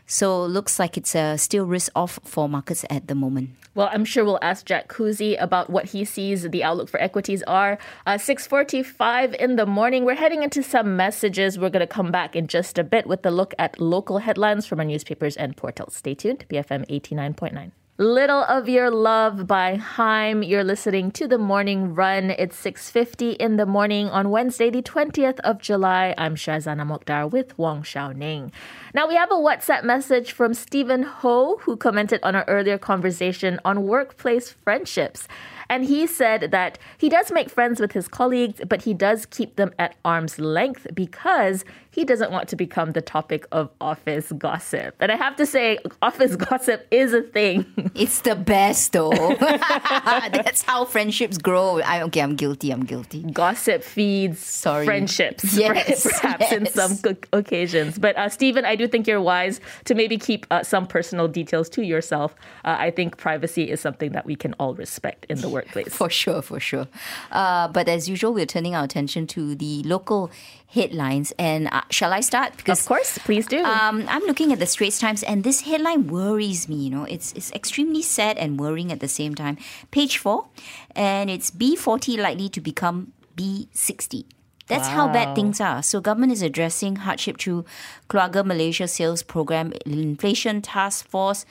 So 0.07 0.45
looks 0.45 0.79
like 0.79 0.97
it's 0.97 1.15
uh, 1.15 1.37
still 1.37 1.65
risk 1.67 1.91
off 1.95 2.19
for 2.25 2.49
markets 2.49 2.85
at 2.91 3.09
the 3.09 3.15
moment. 3.15 3.51
Well, 3.75 3.91
I'm 3.93 4.05
sure 4.05 4.25
we'll 4.25 4.39
ask 4.41 4.65
Jack 4.65 4.89
Kuzi 4.89 5.37
about 5.43 5.69
what 5.69 5.87
he 5.87 6.05
sees 6.05 6.43
the 6.43 6.63
outlook 6.63 6.89
for 6.89 7.01
equities 7.01 7.43
are. 7.45 7.79
Uh, 8.07 8.19
6:45 8.19 9.35
in 9.35 9.57
the 9.57 9.67
morning. 9.67 10.05
We're 10.05 10.15
heading 10.15 10.43
into 10.43 10.63
some 10.63 10.97
messages. 10.97 11.59
We're 11.59 11.71
going 11.71 11.81
to 11.81 11.87
come 11.87 12.13
back 12.13 12.37
in 12.37 12.47
just 12.47 12.79
a 12.79 12.85
bit 12.85 13.07
with 13.07 13.27
a 13.27 13.31
look 13.31 13.53
at 13.59 13.81
local 13.81 14.19
headlines 14.19 14.67
from 14.67 14.79
our 14.79 14.85
newspapers 14.85 15.37
and 15.37 15.57
portals. 15.57 15.95
Stay 15.95 16.15
tuned. 16.15 16.41
To 16.41 16.47
BFM 16.47 16.87
89.9. 16.89 17.73
Little 17.97 18.43
of 18.43 18.69
Your 18.69 18.91
Love 18.91 19.47
by 19.47 19.77
Haim. 19.77 20.43
You're 20.43 20.65
listening 20.65 21.13
to 21.13 21.29
The 21.29 21.39
Morning 21.39 21.95
Run. 21.95 22.31
It's 22.31 22.61
6.50 22.61 23.37
in 23.37 23.57
the 23.57 23.67
morning 23.67 24.09
on 24.09 24.31
Wednesday, 24.31 24.69
the 24.69 24.83
20th 24.83 25.39
of 25.45 25.61
July. 25.61 26.13
I'm 26.19 26.35
Shazana 26.35 26.85
Mokhtar 26.85 27.31
with 27.31 27.57
Wong 27.57 27.85
Shao 27.85 28.11
Ning. 28.11 28.51
Now, 28.95 29.07
we 29.07 29.15
have 29.15 29.31
a 29.31 29.37
WhatsApp 29.37 29.85
message 29.85 30.33
from 30.33 30.55
Stephen 30.55 31.05
Ho, 31.05 31.59
who 31.59 31.77
commented 31.77 32.19
on 32.25 32.35
our 32.35 32.45
earlier 32.49 32.79
conversation 32.79 33.61
on 33.65 33.85
workplace 33.85 34.51
friendships. 34.51 35.29
And 35.69 35.85
he 35.85 36.07
said 36.07 36.51
that 36.51 36.79
he 36.99 37.09
does 37.09 37.33
make 37.33 37.49
friends 37.51 37.81
with 37.81 37.93
his 37.93 38.09
colleagues, 38.09 38.61
but 38.69 38.83
he 38.83 38.95
does 38.95 39.27
keep 39.27 39.57
them 39.57 39.73
at 39.79 39.97
arm's 40.05 40.39
length 40.39 40.87
because 40.95 41.65
he 41.91 42.05
doesn't 42.05 42.31
want 42.33 42.49
to 42.49 42.57
become 42.57 42.93
the 42.93 43.01
topic 43.01 43.47
of 43.53 43.71
office 43.81 44.33
gossip. 44.33 44.97
And 45.01 45.13
I 45.13 45.17
have 45.17 45.37
to 45.37 45.47
say, 45.47 45.79
office 46.03 46.37
gossip 46.49 46.87
is 46.91 47.13
a 47.13 47.23
thing. 47.23 47.67
It's 47.95 48.23
the 48.23 48.35
best, 48.35 48.93
though. 48.93 49.11
That's 49.41 50.63
how 50.63 50.85
friendships 50.85 51.39
grow. 51.39 51.79
I, 51.81 52.03
okay, 52.03 52.21
I'm 52.21 52.35
guilty. 52.35 52.71
I'm 52.73 52.85
guilty. 52.85 53.23
Gossip 53.23 53.85
feeds 53.85 54.41
Sorry. 54.41 54.85
friendships, 54.85 55.57
Yes, 55.57 56.03
perhaps 56.21 56.51
in 56.51 56.67
some 56.67 56.99
occasions. 57.33 57.99
But 57.99 58.17
uh, 58.17 58.29
Stephen, 58.29 58.65
I 58.65 58.75
do 58.75 58.89
think 58.89 59.07
you're 59.07 59.21
wise 59.21 59.61
to 59.85 59.95
maybe 59.95 60.19
keep 60.19 60.47
uh, 60.51 60.65
some 60.65 60.87
personal 60.87 61.29
details 61.29 61.69
to 61.71 61.83
yourself. 61.83 62.35
Uh, 62.65 62.77
I 62.79 62.91
think 62.91 63.17
privacy 63.17 63.71
is 63.71 63.81
something 63.81 64.11
that 64.13 64.27
we 64.27 64.35
can 64.35 64.55
all 64.55 64.75
respect 64.75 65.25
in 65.29 65.41
the 65.41 65.49
workplace. 65.55 65.95
For 65.95 66.11
sure, 66.11 66.43
for 66.43 66.61
sure. 66.61 66.89
Uh, 67.31 67.69
but 67.69 67.89
as 67.89 68.09
usual, 68.09 68.35
we're 68.35 68.47
turning 68.47 68.75
our 68.75 68.85
attention 68.85 69.27
to 69.29 69.55
the 69.55 69.83
local 69.85 70.31
headlines. 70.67 71.33
And 71.39 71.69
uh, 71.73 71.83
shall 71.91 72.13
I 72.13 72.21
start? 72.21 72.57
Because 72.57 72.81
Of 72.81 72.87
course, 72.87 73.19
please 73.19 73.47
do. 73.47 73.63
Um, 73.63 74.05
I'm 74.09 74.25
looking 74.25 74.53
at 74.53 74.59
the 74.59 74.67
Straits 74.67 74.99
Times, 74.99 75.23
and 75.23 75.45
this 75.45 75.63
headline 75.63 76.09
worries 76.09 76.69
me. 76.69 76.77
You 76.77 76.91
know, 76.91 77.05
it's 77.05 77.33
it's 77.33 77.53
extremely 77.53 78.03
sad 78.03 78.37
and 78.37 78.59
worrying 78.59 78.93
at 78.93 79.01
the 79.01 79.09
same 79.09 79.35
time. 79.35 79.57
Page 79.91 80.19
four, 80.19 80.47
and 80.95 81.31
it's 81.31 81.51
B40 81.51 82.19
likely 82.19 82.49
to 82.51 82.61
become 82.61 83.13
B60. 83.37 84.25
That's 84.67 84.89
how 84.89 85.13
bad 85.13 85.35
things 85.35 85.61
are. 85.61 85.83
So, 85.83 86.01
government 86.01 86.33
is 86.33 86.41
addressing 86.41 87.05
hardship 87.05 87.37
through 87.37 87.67
Keluarga 88.09 88.45
Malaysia 88.45 88.89
Sales 88.89 89.23
Program, 89.23 89.75
Inflation 89.85 90.63
Task 90.63 91.07
Force. 91.07 91.45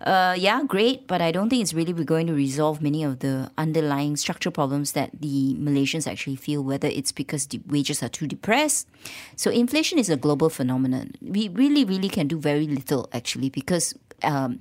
Uh, 0.00 0.34
yeah, 0.38 0.62
great, 0.66 1.06
but 1.06 1.20
I 1.20 1.30
don't 1.30 1.50
think 1.50 1.60
it's 1.60 1.74
really 1.74 1.92
going 1.92 2.26
to 2.26 2.32
resolve 2.32 2.80
many 2.80 3.04
of 3.04 3.18
the 3.18 3.50
underlying 3.58 4.16
structural 4.16 4.52
problems 4.52 4.92
that 4.92 5.10
the 5.20 5.54
Malaysians 5.58 6.10
actually 6.10 6.36
feel, 6.36 6.64
whether 6.64 6.88
it's 6.88 7.12
because 7.12 7.46
the 7.46 7.60
wages 7.66 8.02
are 8.02 8.08
too 8.08 8.26
depressed. 8.26 8.88
So, 9.36 9.50
inflation 9.50 9.98
is 9.98 10.08
a 10.08 10.16
global 10.16 10.48
phenomenon. 10.48 11.12
We 11.20 11.48
really, 11.48 11.84
really 11.84 12.08
can 12.08 12.28
do 12.28 12.38
very 12.38 12.66
little 12.66 13.10
actually 13.12 13.50
because 13.50 13.94
um, 14.22 14.60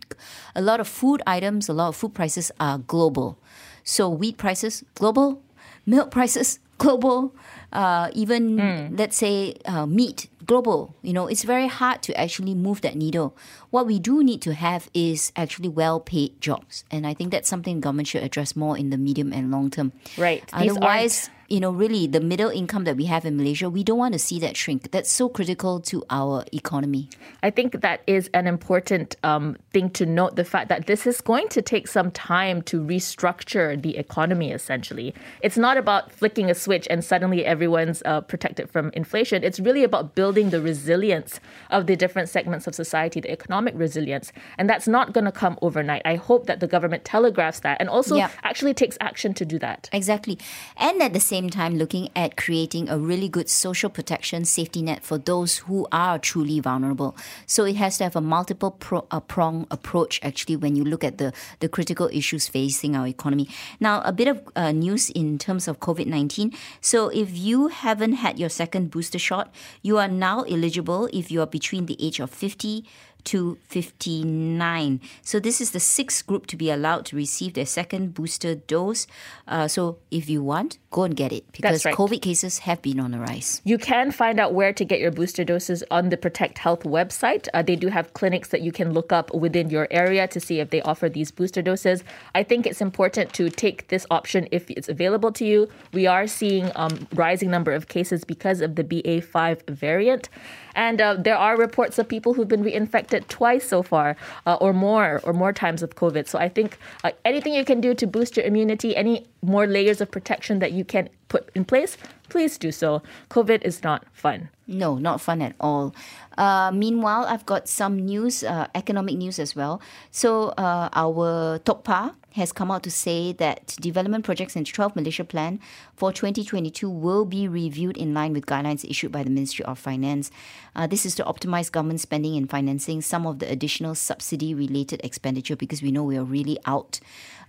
a 0.56 0.62
lot 0.62 0.82
of 0.82 0.88
food 0.88 1.22
items, 1.26 1.70
a 1.70 1.74
lot 1.74 1.90
of 1.90 1.96
food 1.96 2.14
prices 2.14 2.52
are 2.60 2.78
global. 2.78 3.38
So, 3.84 4.10
wheat 4.10 4.38
prices, 4.38 4.84
global, 4.96 5.42
milk 5.86 6.12
prices, 6.12 6.60
global, 6.80 7.34
uh, 7.72 8.10
even 8.14 8.58
let's 8.96 9.18
say 9.18 9.56
uh, 9.66 9.86
meat, 9.86 10.28
global. 10.50 10.96
You 11.04 11.14
know, 11.14 11.28
it's 11.28 11.44
very 11.44 11.68
hard 11.68 12.02
to 12.08 12.20
actually 12.20 12.56
move 12.56 12.82
that 12.82 12.96
needle. 12.96 13.38
What 13.70 13.86
we 13.86 14.00
do 14.00 14.24
need 14.24 14.42
to 14.42 14.56
have 14.56 14.90
is 14.96 15.32
actually 15.36 15.70
well 15.70 16.00
paid 16.00 16.42
jobs. 16.42 16.84
And 16.90 17.06
I 17.06 17.14
think 17.14 17.32
that's 17.32 17.48
something 17.48 17.80
government 17.80 18.08
should 18.08 18.24
address 18.24 18.56
more 18.56 18.76
in 18.76 18.90
the 18.90 18.98
medium 18.98 19.32
and 19.32 19.52
long 19.52 19.70
term. 19.70 19.94
Right. 20.18 20.42
These 20.58 20.72
Otherwise, 20.72 21.30
you 21.50 21.60
know, 21.60 21.72
really 21.72 22.08
the 22.08 22.20
middle 22.20 22.50
income 22.50 22.84
that 22.84 22.96
we 22.98 23.06
have 23.06 23.26
in 23.26 23.36
Malaysia, 23.38 23.70
we 23.70 23.84
don't 23.84 23.98
want 23.98 24.14
to 24.14 24.20
see 24.20 24.40
that 24.40 24.56
shrink. 24.56 24.92
That's 24.92 25.12
so 25.12 25.30
critical 25.30 25.80
to 25.82 26.04
our 26.10 26.44
economy. 26.54 27.10
I 27.42 27.50
think 27.50 27.82
that 27.82 28.02
is 28.08 28.30
an 28.34 28.48
important 28.48 29.16
um, 29.24 29.58
thing 29.74 29.90
to 29.92 30.06
note 30.06 30.36
the 30.36 30.44
fact 30.46 30.70
that 30.70 30.86
this 30.88 31.08
is 31.08 31.22
going 31.22 31.48
to 31.50 31.62
take 31.62 31.88
some 31.88 32.12
time 32.12 32.62
to 32.64 32.82
restructure 32.82 33.82
the 33.82 33.98
economy, 33.98 34.52
essentially. 34.52 35.14
It's 35.42 35.58
not 35.58 35.78
about 35.78 36.12
flicking 36.12 36.50
a 36.50 36.56
switch 36.56 36.88
and 36.90 37.04
suddenly 37.04 37.46
everyone's 37.46 38.04
uh, 38.06 38.22
protected 38.22 38.70
from 38.70 38.92
inflation. 38.94 39.44
It's 39.44 39.60
really 39.60 39.84
about 39.84 40.16
building 40.16 40.50
the 40.52 40.62
resilience 40.62 41.40
of 41.72 41.88
the 41.88 41.96
different 41.96 42.30
segments 42.30 42.68
of 42.68 42.76
society, 42.76 43.20
the 43.20 43.32
economic 43.32 43.74
resilience. 43.78 44.32
And 44.58 44.70
that's 44.70 44.88
not 44.88 45.14
going 45.14 45.26
to 45.26 45.32
come 45.32 45.58
overnight. 45.62 46.02
I 46.06 46.16
hope 46.16 46.46
that 46.48 46.60
the 46.60 46.68
government 46.68 47.06
telegraphs 47.06 47.62
that 47.62 47.78
and 47.80 47.90
also 47.90 48.16
Yeah. 48.18 48.30
actually 48.44 48.74
takes 48.74 48.98
action 49.02 49.34
to 49.36 49.46
do 49.46 49.58
that. 49.60 49.90
Exactly. 49.94 50.38
And 50.78 51.02
at 51.02 51.14
the 51.14 51.20
same 51.20 51.39
time, 51.48 51.78
looking 51.78 52.10
at 52.14 52.36
creating 52.36 52.90
a 52.90 52.98
really 52.98 53.30
good 53.30 53.50
social 53.50 53.90
protection 53.90 54.44
safety 54.44 54.82
net 54.82 55.04
for 55.04 55.18
those 55.18 55.60
who 55.60 55.88
are 55.92 56.20
truly 56.20 56.60
vulnerable. 56.60 57.16
So 57.46 57.64
it 57.64 57.78
has 57.78 57.98
to 58.00 58.04
have 58.04 58.18
a 58.18 58.22
multiple 58.22 58.72
pro, 58.72 59.06
uh, 59.12 59.22
prong 59.22 59.68
approach, 59.72 60.20
actually, 60.22 60.58
when 60.58 60.76
you 60.76 60.84
look 60.84 61.06
at 61.06 61.20
the, 61.20 61.32
the 61.60 61.70
critical 61.70 62.10
issues 62.12 62.50
facing 62.50 62.96
our 62.98 63.08
economy. 63.08 63.48
Now, 63.80 64.02
a 64.02 64.12
bit 64.12 64.28
of 64.28 64.42
uh, 64.58 64.74
news 64.74 65.10
in 65.12 65.38
terms 65.38 65.68
of 65.70 65.80
COVID 65.80 66.08
19. 66.08 66.52
So 66.82 67.08
if 67.08 67.38
you 67.38 67.68
haven't 67.68 68.14
had 68.14 68.40
your 68.40 68.50
second 68.50 68.92
booster 68.92 69.20
shot, 69.20 69.54
you 69.82 69.98
are 69.98 70.10
now 70.10 70.42
eligible 70.42 71.08
if 71.14 71.32
you 71.32 71.42
are 71.42 71.48
between 71.48 71.86
the 71.86 71.96
age 72.04 72.20
of 72.20 72.30
50 72.32 72.84
to 73.26 73.58
59. 73.68 75.02
So 75.22 75.40
this 75.40 75.62
is 75.62 75.72
the 75.72 75.80
sixth 75.80 76.26
group 76.26 76.48
to 76.48 76.58
be 76.58 76.70
allowed 76.70 77.06
to 77.08 77.16
receive 77.16 77.54
their 77.54 77.66
second 77.66 78.14
booster 78.14 78.56
dose. 78.56 79.08
Uh, 79.48 79.68
so 79.68 79.98
if 80.12 80.30
you 80.30 80.44
want, 80.44 80.78
go 80.92 81.04
and 81.04 81.16
get 81.16 81.32
it 81.32 81.52
because 81.52 81.86
right. 81.86 81.96
COVID 81.96 82.22
cases 82.22 82.60
have 82.60 82.82
been 82.82 83.00
on 83.00 83.12
the 83.12 83.20
rise. 83.20 83.62
You 83.64 83.78
can 83.78 84.12
find 84.12 84.40
out 84.40 84.54
where 84.54 84.74
to 84.74 84.86
get 84.86 85.00
your 85.00 85.12
booster 85.12 85.44
doses 85.44 85.84
on 85.92 86.10
the 86.10 86.18
Protect 86.18 86.58
Health 86.58 86.84
website. 86.84 87.48
Uh, 87.54 87.62
they 87.62 87.76
do 87.76 87.88
have 87.88 88.14
clinics 88.14 88.50
that 88.50 88.62
you 88.62 88.72
can 88.72 88.94
look 88.94 89.12
up 89.12 89.34
within 89.34 89.70
your 89.70 89.88
area 89.92 90.28
to 90.28 90.40
see 90.40 90.60
if 90.60 90.70
they 90.70 90.82
offer 90.82 91.10
these 91.10 91.32
booster 91.32 91.62
doses. 91.62 92.04
I 92.34 92.44
think 92.44 92.66
it's 92.66 92.82
important 92.82 93.34
to 93.34 93.50
take 93.50 93.88
this 93.90 94.06
option 94.10 94.48
if 94.52 94.70
it's 94.72 94.90
available 94.90 95.32
to 95.34 95.46
you. 95.46 95.70
We 95.94 96.08
are 96.08 96.28
seeing 96.28 96.72
um, 96.76 97.08
rising 97.14 97.52
number 97.52 97.72
of 97.72 97.88
cases 97.88 98.24
because 98.24 98.62
of 98.62 98.76
the 98.76 98.84
BA5 98.84 99.68
variant. 99.70 100.30
And 100.76 101.02
uh, 101.02 101.16
there 101.16 101.38
are 101.38 101.58
reports 101.58 102.00
of 102.00 102.08
people 102.08 102.34
who've 102.34 102.48
been 102.48 102.64
reinfected 102.64 103.09
twice 103.28 103.68
so 103.68 103.82
far, 103.82 104.16
uh, 104.46 104.56
or 104.62 104.74
more, 104.74 105.22
or 105.24 105.34
more 105.34 105.54
times 105.54 105.84
of 105.84 105.96
COVID. 105.96 106.28
So 106.28 106.40
I 106.40 106.50
think 106.50 106.78
uh, 107.04 107.12
anything 107.26 107.54
you 107.54 107.66
can 107.66 107.82
do 107.82 107.94
to 107.96 108.08
boost 108.08 108.38
your 108.38 108.46
immunity, 108.46 108.96
any 108.96 109.26
more 109.42 109.68
layers 109.68 110.02
of 110.02 110.12
protection 110.12 110.60
that 110.60 110.72
you 110.72 110.86
can 110.86 111.10
put 111.28 111.50
in 111.56 111.66
place, 111.66 111.98
please 112.30 112.58
do 112.58 112.72
so. 112.72 113.02
COVID 113.30 113.64
is 113.64 113.84
not 113.84 114.06
fun. 114.14 114.50
No, 114.68 114.98
not 114.98 115.20
fun 115.22 115.42
at 115.42 115.56
all. 115.60 115.96
Uh, 116.38 116.72
meanwhile, 116.74 117.26
I've 117.26 117.46
got 117.46 117.68
some 117.68 117.98
news, 117.98 118.44
uh, 118.44 118.68
economic 118.76 119.18
news 119.18 119.40
as 119.40 119.56
well. 119.56 119.82
So, 120.12 120.50
uh, 120.58 120.90
our 120.94 121.60
Tokpa 121.60 122.14
has 122.34 122.52
come 122.52 122.72
out 122.72 122.84
to 122.84 122.92
say 122.92 123.34
that 123.34 123.76
development 123.80 124.26
projects 124.26 124.56
in 124.56 124.64
12 124.66 124.96
Malaysia 124.96 125.24
Plan 125.24 125.60
for 125.96 126.12
2022 126.12 126.90
will 126.90 127.26
be 127.26 127.48
reviewed 127.48 127.98
in 127.98 128.14
line 128.14 128.34
with 128.34 128.46
guidelines 128.46 128.90
issued 128.90 129.12
by 129.12 129.24
the 129.24 129.30
Ministry 129.30 129.66
of 129.66 129.80
Finance. 129.80 130.32
Uh, 130.76 130.88
this 130.88 131.06
is 131.06 131.16
to 131.16 131.24
optimize 131.24 131.72
government 131.72 132.02
spending 132.02 132.38
and 132.38 132.50
financing 132.50 133.02
some 133.02 133.26
of 133.26 133.40
the 133.40 133.50
additional 133.50 133.96
subsidy 133.96 134.54
related 134.54 135.02
expenditure 135.04 135.56
because 135.56 135.82
we 135.82 135.92
know 135.92 136.04
we 136.04 136.18
are 136.18 136.24
really 136.24 136.58
out. 136.66 137.00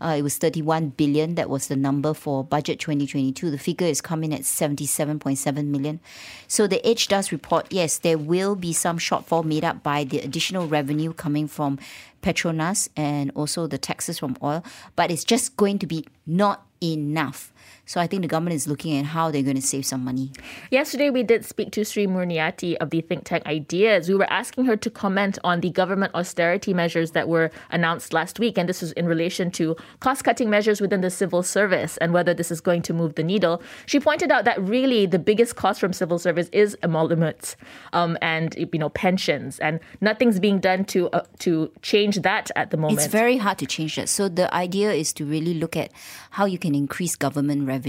Uh, 0.00 0.16
it 0.18 0.22
was 0.22 0.38
31 0.38 0.90
billion. 0.90 1.34
That 1.34 1.50
was 1.50 1.68
the 1.68 1.76
number 1.76 2.14
for 2.14 2.42
budget 2.42 2.80
2022. 2.80 3.50
The 3.50 3.58
figure 3.58 3.86
is 3.86 4.00
coming 4.00 4.32
at 4.32 4.42
77.7 4.42 5.64
million. 5.66 6.00
So 6.48 6.66
the 6.66 6.84
Edge 6.86 7.08
does 7.08 7.30
report, 7.30 7.66
yes, 7.70 7.98
there 7.98 8.16
will 8.16 8.56
be 8.56 8.72
some 8.72 8.98
shortfall 8.98 9.44
made 9.44 9.64
up 9.64 9.82
by 9.82 10.04
the 10.04 10.20
additional 10.20 10.66
revenue 10.66 11.12
coming 11.12 11.46
from 11.46 11.78
Petronas 12.22 12.88
and 12.96 13.30
also 13.34 13.66
the 13.66 13.78
taxes 13.78 14.18
from 14.18 14.36
oil, 14.42 14.64
but 14.96 15.10
it's 15.10 15.24
just 15.24 15.56
going 15.56 15.78
to 15.78 15.86
be 15.86 16.04
not 16.26 16.66
enough. 16.82 17.49
So 17.90 18.00
I 18.00 18.06
think 18.06 18.22
the 18.22 18.28
government 18.28 18.54
is 18.54 18.66
looking 18.66 18.96
at 18.98 19.04
how 19.04 19.30
they're 19.30 19.42
going 19.42 19.56
to 19.56 19.62
save 19.62 19.84
some 19.84 20.04
money. 20.04 20.30
Yesterday, 20.70 21.10
we 21.10 21.22
did 21.22 21.44
speak 21.44 21.72
to 21.72 21.84
Sri 21.84 22.06
Murniati 22.06 22.76
of 22.76 22.90
the 22.90 23.00
think 23.00 23.24
tank 23.24 23.44
Ideas. 23.46 24.08
We 24.08 24.14
were 24.14 24.32
asking 24.32 24.64
her 24.66 24.76
to 24.76 24.88
comment 24.88 25.38
on 25.44 25.60
the 25.60 25.70
government 25.70 26.14
austerity 26.14 26.72
measures 26.72 27.10
that 27.10 27.28
were 27.28 27.50
announced 27.70 28.12
last 28.12 28.38
week. 28.38 28.56
And 28.56 28.68
this 28.68 28.80
was 28.80 28.92
in 28.92 29.06
relation 29.06 29.50
to 29.52 29.76
cost 29.98 30.22
cutting 30.22 30.48
measures 30.48 30.80
within 30.80 31.00
the 31.00 31.10
civil 31.10 31.42
service 31.42 31.96
and 31.96 32.12
whether 32.12 32.32
this 32.32 32.50
is 32.50 32.60
going 32.60 32.82
to 32.82 32.94
move 32.94 33.16
the 33.16 33.24
needle. 33.24 33.60
She 33.86 34.00
pointed 34.00 34.30
out 34.30 34.44
that 34.44 34.62
really 34.62 35.04
the 35.06 35.18
biggest 35.18 35.56
cost 35.56 35.80
from 35.80 35.92
civil 35.92 36.18
service 36.18 36.48
is 36.52 36.78
emoluments 36.82 37.56
um, 37.92 38.16
and 38.22 38.54
you 38.56 38.78
know 38.78 38.88
pensions. 38.88 39.58
And 39.58 39.80
nothing's 40.00 40.38
being 40.38 40.60
done 40.60 40.84
to, 40.86 41.10
uh, 41.10 41.24
to 41.40 41.70
change 41.82 42.22
that 42.22 42.52
at 42.54 42.70
the 42.70 42.76
moment. 42.76 43.00
It's 43.00 43.08
very 43.08 43.36
hard 43.36 43.58
to 43.58 43.66
change 43.66 43.96
that. 43.96 44.08
So 44.08 44.28
the 44.28 44.52
idea 44.54 44.92
is 44.92 45.12
to 45.14 45.24
really 45.26 45.54
look 45.54 45.76
at 45.76 45.90
how 46.30 46.44
you 46.44 46.56
can 46.56 46.70
can 46.70 46.78
increase 46.78 47.16
government 47.16 47.66
revenue. 47.66 47.79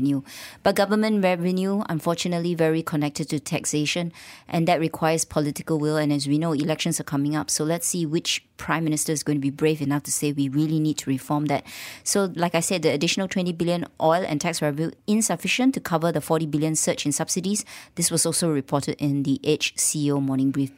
But 0.63 0.75
government 0.75 1.23
revenue, 1.23 1.83
unfortunately, 1.89 2.55
very 2.55 2.81
connected 2.81 3.29
to 3.29 3.39
taxation, 3.39 4.11
and 4.47 4.67
that 4.67 4.79
requires 4.79 5.25
political 5.25 5.79
will. 5.79 5.97
And 5.97 6.11
as 6.11 6.27
we 6.27 6.37
know, 6.37 6.53
elections 6.53 6.99
are 6.99 7.03
coming 7.03 7.35
up. 7.35 7.49
So 7.49 7.63
let's 7.63 7.87
see 7.87 8.05
which 8.05 8.45
prime 8.57 8.83
minister 8.83 9.11
is 9.11 9.23
going 9.23 9.37
to 9.37 9.41
be 9.41 9.49
brave 9.49 9.81
enough 9.81 10.03
to 10.03 10.11
say 10.11 10.31
we 10.31 10.47
really 10.47 10.79
need 10.79 10.97
to 10.99 11.09
reform 11.09 11.45
that. 11.47 11.65
So, 12.03 12.31
like 12.35 12.53
I 12.53 12.59
said, 12.59 12.83
the 12.83 12.89
additional 12.89 13.27
20 13.27 13.53
billion 13.53 13.85
oil 13.99 14.23
and 14.27 14.39
tax 14.39 14.61
revenue 14.61 14.91
insufficient 15.07 15.73
to 15.73 15.79
cover 15.79 16.11
the 16.11 16.21
40 16.21 16.45
billion 16.45 16.75
surge 16.75 17.05
in 17.05 17.11
subsidies. 17.11 17.65
This 17.95 18.11
was 18.11 18.25
also 18.25 18.49
reported 18.49 18.95
in 18.99 19.23
the 19.23 19.39
HCO 19.43 20.21
morning 20.21 20.51
brief 20.51 20.71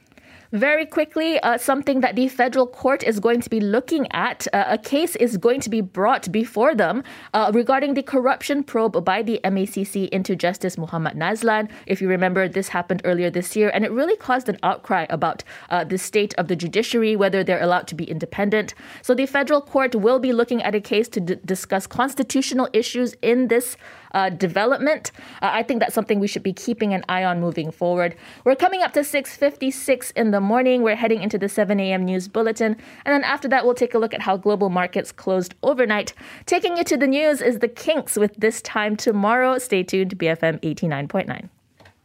very 0.54 0.86
quickly, 0.86 1.40
uh, 1.40 1.58
something 1.58 2.02
that 2.02 2.16
the 2.16 2.28
federal 2.28 2.68
court 2.68 3.04
is 3.04 3.20
going 3.20 3.42
to 3.42 3.50
be 3.50 3.60
looking 3.60 4.08
at. 4.12 4.46
Uh, 4.54 4.66
a 4.68 4.78
case 4.78 5.16
is 5.16 5.36
going 5.38 5.60
to 5.60 5.70
be 5.70 5.82
brought 5.82 6.32
before 6.32 6.76
them 6.76 7.04
uh, 7.34 7.50
regarding 7.54 7.96
the 7.96 8.04
corruption 8.04 8.64
probe 8.64 9.04
by 9.04 9.24
the 9.24 9.40
MACC 9.44 10.08
into 10.10 10.36
Justice 10.36 10.78
Muhammad 10.78 11.16
Nazlan. 11.16 11.72
If 11.88 12.02
you 12.02 12.08
remember, 12.08 12.48
this 12.48 12.68
happened 12.68 13.02
earlier 13.04 13.32
this 13.32 13.56
year, 13.56 13.72
and 13.74 13.84
it 13.84 13.92
really 13.92 14.16
caused 14.16 14.48
an 14.48 14.60
outcry 14.62 15.08
about 15.10 15.44
uh, 15.72 15.84
the 15.86 15.98
state 15.98 16.36
of 16.38 16.48
the 16.50 16.56
judiciary, 16.56 17.16
whether 17.16 17.44
they're 17.44 17.64
allowed 17.64 17.88
to 17.88 17.96
be 17.96 18.04
independent. 18.04 18.76
So 19.02 19.16
the 19.16 19.26
federal 19.26 19.60
court 19.60 19.96
will 19.96 20.20
be 20.20 20.34
looking 20.34 20.62
at 20.62 20.76
a 20.76 20.82
case 20.82 21.10
to 21.10 21.20
d- 21.20 21.38
discuss 21.44 21.88
constitutional 21.88 22.70
issues 22.74 23.16
in 23.24 23.48
this 23.48 23.76
uh, 24.14 24.30
development. 24.30 25.12
Uh, 25.42 25.50
I 25.54 25.64
think 25.64 25.80
that's 25.80 25.94
something 25.94 26.20
we 26.20 26.28
should 26.28 26.44
be 26.44 26.54
keeping 26.54 26.94
an 26.94 27.04
eye 27.10 27.24
on 27.24 27.40
moving 27.40 27.72
forward. 27.72 28.16
We're 28.44 28.56
coming 28.56 28.82
up 28.82 28.94
to 28.94 29.02
6:56 29.02 30.12
in 30.16 30.32
the 30.32 30.42
morning. 30.42 30.82
We're 30.84 30.96
heading 30.96 31.22
into 31.22 31.38
the 31.38 31.50
7 31.50 31.80
a.m. 31.80 32.06
news 32.06 32.28
bulletin, 32.28 32.78
and 33.06 33.14
then 33.14 33.24
after 33.24 33.48
that, 33.50 33.66
we'll 33.66 33.74
take 33.74 33.94
a 33.94 34.00
look 34.00 34.14
at 34.14 34.22
how 34.22 34.38
global 34.38 34.70
markets 34.70 35.12
closed 35.12 35.56
overnight. 35.64 36.14
Taking 36.46 36.78
you 36.78 36.84
to 36.86 36.98
the 36.98 37.08
news 37.08 37.42
is 37.42 37.60
the 37.60 37.68
Kinks 37.68 38.16
with 38.16 38.36
this 38.38 38.62
time 38.62 38.96
tomorrow. 38.96 39.58
Stay 39.58 39.84
tuned 39.84 40.12
to 40.12 40.16
BFM 40.16 40.60
89.9. 40.62 41.50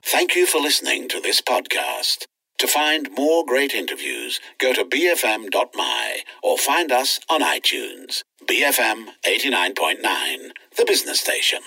Thank 0.03 0.35
you 0.35 0.47
for 0.47 0.61
listening 0.61 1.09
to 1.09 1.21
this 1.21 1.41
podcast. 1.41 2.27
To 2.59 2.67
find 2.67 3.09
more 3.17 3.45
great 3.47 3.73
interviews, 3.73 4.41
go 4.59 4.73
to 4.73 4.85
bfm.my 4.85 6.21
or 6.43 6.59
find 6.59 6.91
us 6.91 7.21
on 7.29 7.41
iTunes. 7.41 8.25
BFM 8.47 9.07
89.9, 9.25 10.51
the 10.77 10.85
business 10.85 11.21
station. 11.21 11.61